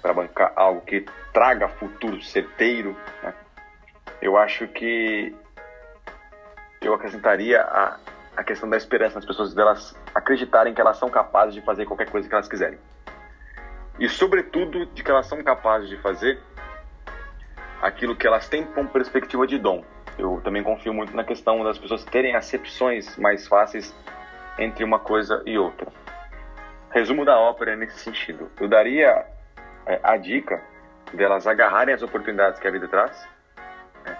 [0.00, 3.34] para bancar algo que traga futuro certeiro, né?
[4.20, 5.34] eu acho que
[6.80, 7.98] eu acrescentaria a,
[8.36, 12.10] a questão da esperança nas pessoas, delas acreditarem que elas são capazes de fazer qualquer
[12.10, 12.78] coisa que elas quiserem.
[13.98, 16.40] E, sobretudo, de que elas são capazes de fazer
[17.80, 19.84] aquilo que elas têm com perspectiva de dom.
[20.18, 23.94] Eu também confio muito na questão das pessoas terem acepções mais fáceis
[24.58, 25.90] entre uma coisa e outra.
[26.90, 28.50] Resumo da ópera é nesse sentido.
[28.60, 29.26] Eu daria
[29.86, 30.62] é, a dica
[31.12, 33.26] delas agarrarem as oportunidades que a vida traz,
[34.04, 34.16] né,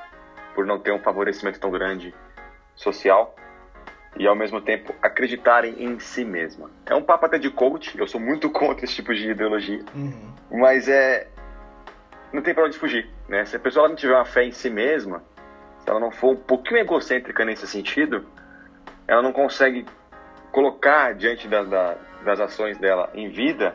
[0.55, 2.15] por não ter um favorecimento tão grande
[2.75, 3.35] social,
[4.17, 6.71] e ao mesmo tempo acreditarem em si mesma.
[6.87, 10.35] É um papo até de coach, eu sou muito contra esse tipo de ideologia, uhum.
[10.51, 11.29] mas é
[12.33, 13.45] não tem para onde fugir, né?
[13.45, 15.23] Se a pessoa não tiver uma fé em si mesma,
[15.83, 18.25] se ela não for um pouquinho egocêntrica nesse sentido,
[19.07, 19.85] ela não consegue
[20.53, 23.75] colocar diante da, da, das ações dela em vida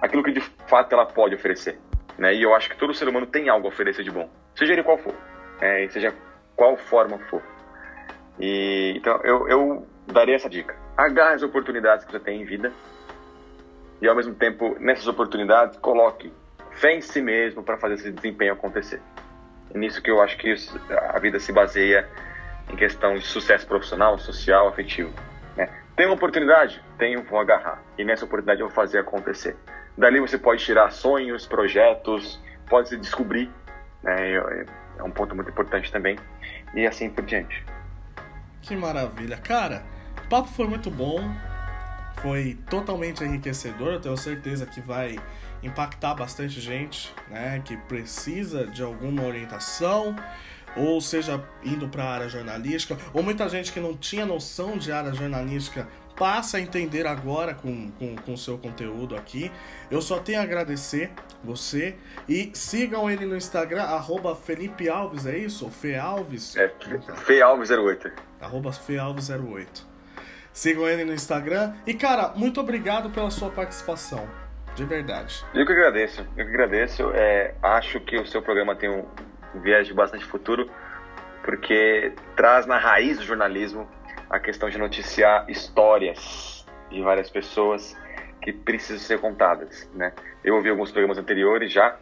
[0.00, 1.78] aquilo que de fato ela pode oferecer.
[2.18, 2.34] Né?
[2.34, 4.82] E eu acho que todo ser humano tem algo a oferecer de bom, seja ele
[4.82, 5.14] qual for,
[5.60, 5.88] né?
[5.88, 6.14] seja
[6.56, 7.42] qual forma for.
[8.38, 12.72] E, então eu, eu daria essa dica: agarre as oportunidades que você tem em vida
[14.00, 16.32] e ao mesmo tempo nessas oportunidades coloque
[16.72, 19.00] fé em si mesmo para fazer esse desempenho acontecer.
[19.74, 20.54] É nisso que eu acho que
[21.12, 22.08] a vida se baseia
[22.70, 25.12] em questão de sucesso profissional, social, afetivo.
[25.56, 25.68] Né?
[25.96, 26.80] Tem uma oportunidade?
[26.96, 27.82] Tenho, vou agarrar.
[27.98, 29.56] E nessa oportunidade eu vou fazer acontecer.
[29.98, 33.50] Dali você pode tirar sonhos, projetos, pode se descobrir.
[34.02, 34.36] Né?
[34.96, 36.16] É um ponto muito importante também.
[36.72, 37.64] E assim por diante.
[38.62, 39.36] Que maravilha.
[39.36, 39.82] Cara,
[40.24, 41.20] o papo foi muito bom.
[42.22, 43.94] Foi totalmente enriquecedor.
[43.94, 45.18] Eu tenho certeza que vai
[45.66, 47.60] impactar bastante gente, né?
[47.64, 50.14] Que precisa de alguma orientação
[50.76, 54.90] ou seja indo para a área jornalística, ou muita gente que não tinha noção de
[54.90, 55.86] área jornalística
[56.16, 59.50] passa a entender agora com o com, com seu conteúdo aqui.
[59.90, 61.10] Eu só tenho a agradecer
[61.42, 61.96] você
[62.28, 65.68] e sigam ele no Instagram, arroba Felipe Alves, é isso?
[65.70, 66.56] Fe Alves?
[66.56, 68.12] É, Fealves08.
[68.40, 69.82] Arroba Fealves08.
[70.52, 71.74] Sigam ele no Instagram.
[71.84, 74.43] E, cara, muito obrigado pela sua participação.
[74.74, 75.44] De verdade.
[75.54, 76.26] Eu que agradeço.
[76.36, 77.10] Eu que agradeço.
[77.14, 79.06] É, acho que o seu programa tem um
[79.60, 80.68] viés de bastante futuro,
[81.44, 83.88] porque traz na raiz do jornalismo
[84.28, 87.96] a questão de noticiar histórias de várias pessoas
[88.42, 90.12] que precisam ser contadas, né?
[90.42, 91.96] Eu ouvi alguns programas anteriores já,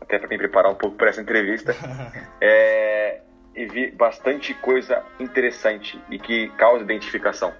[0.00, 1.74] até para me preparar um pouco para essa entrevista,
[2.40, 3.22] é,
[3.54, 7.54] e vi bastante coisa interessante e que causa identificação.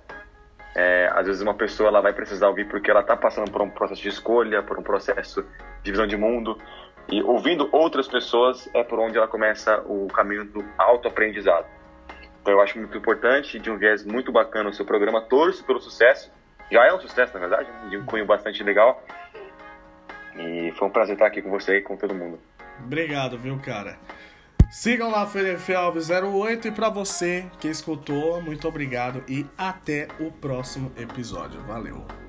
[0.78, 3.70] É, às vezes uma pessoa ela vai precisar ouvir porque ela está passando por um
[3.70, 5.42] processo de escolha, por um processo
[5.82, 6.60] de visão de mundo,
[7.10, 11.66] e ouvindo outras pessoas é por onde ela começa o caminho do autoaprendizado.
[12.42, 15.80] Então eu acho muito importante, de um viés muito bacana o seu programa, torço pelo
[15.80, 16.30] sucesso.
[16.70, 17.88] Já é um sucesso, na verdade, né?
[17.88, 19.02] de um cunho bastante legal.
[20.36, 22.38] E foi um prazer estar aqui com você e com todo mundo.
[22.84, 23.96] Obrigado, viu, cara?
[24.70, 30.30] Sigam lá Felipe Alves 08 e para você que escutou, muito obrigado e até o
[30.30, 31.60] próximo episódio.
[31.62, 32.25] Valeu.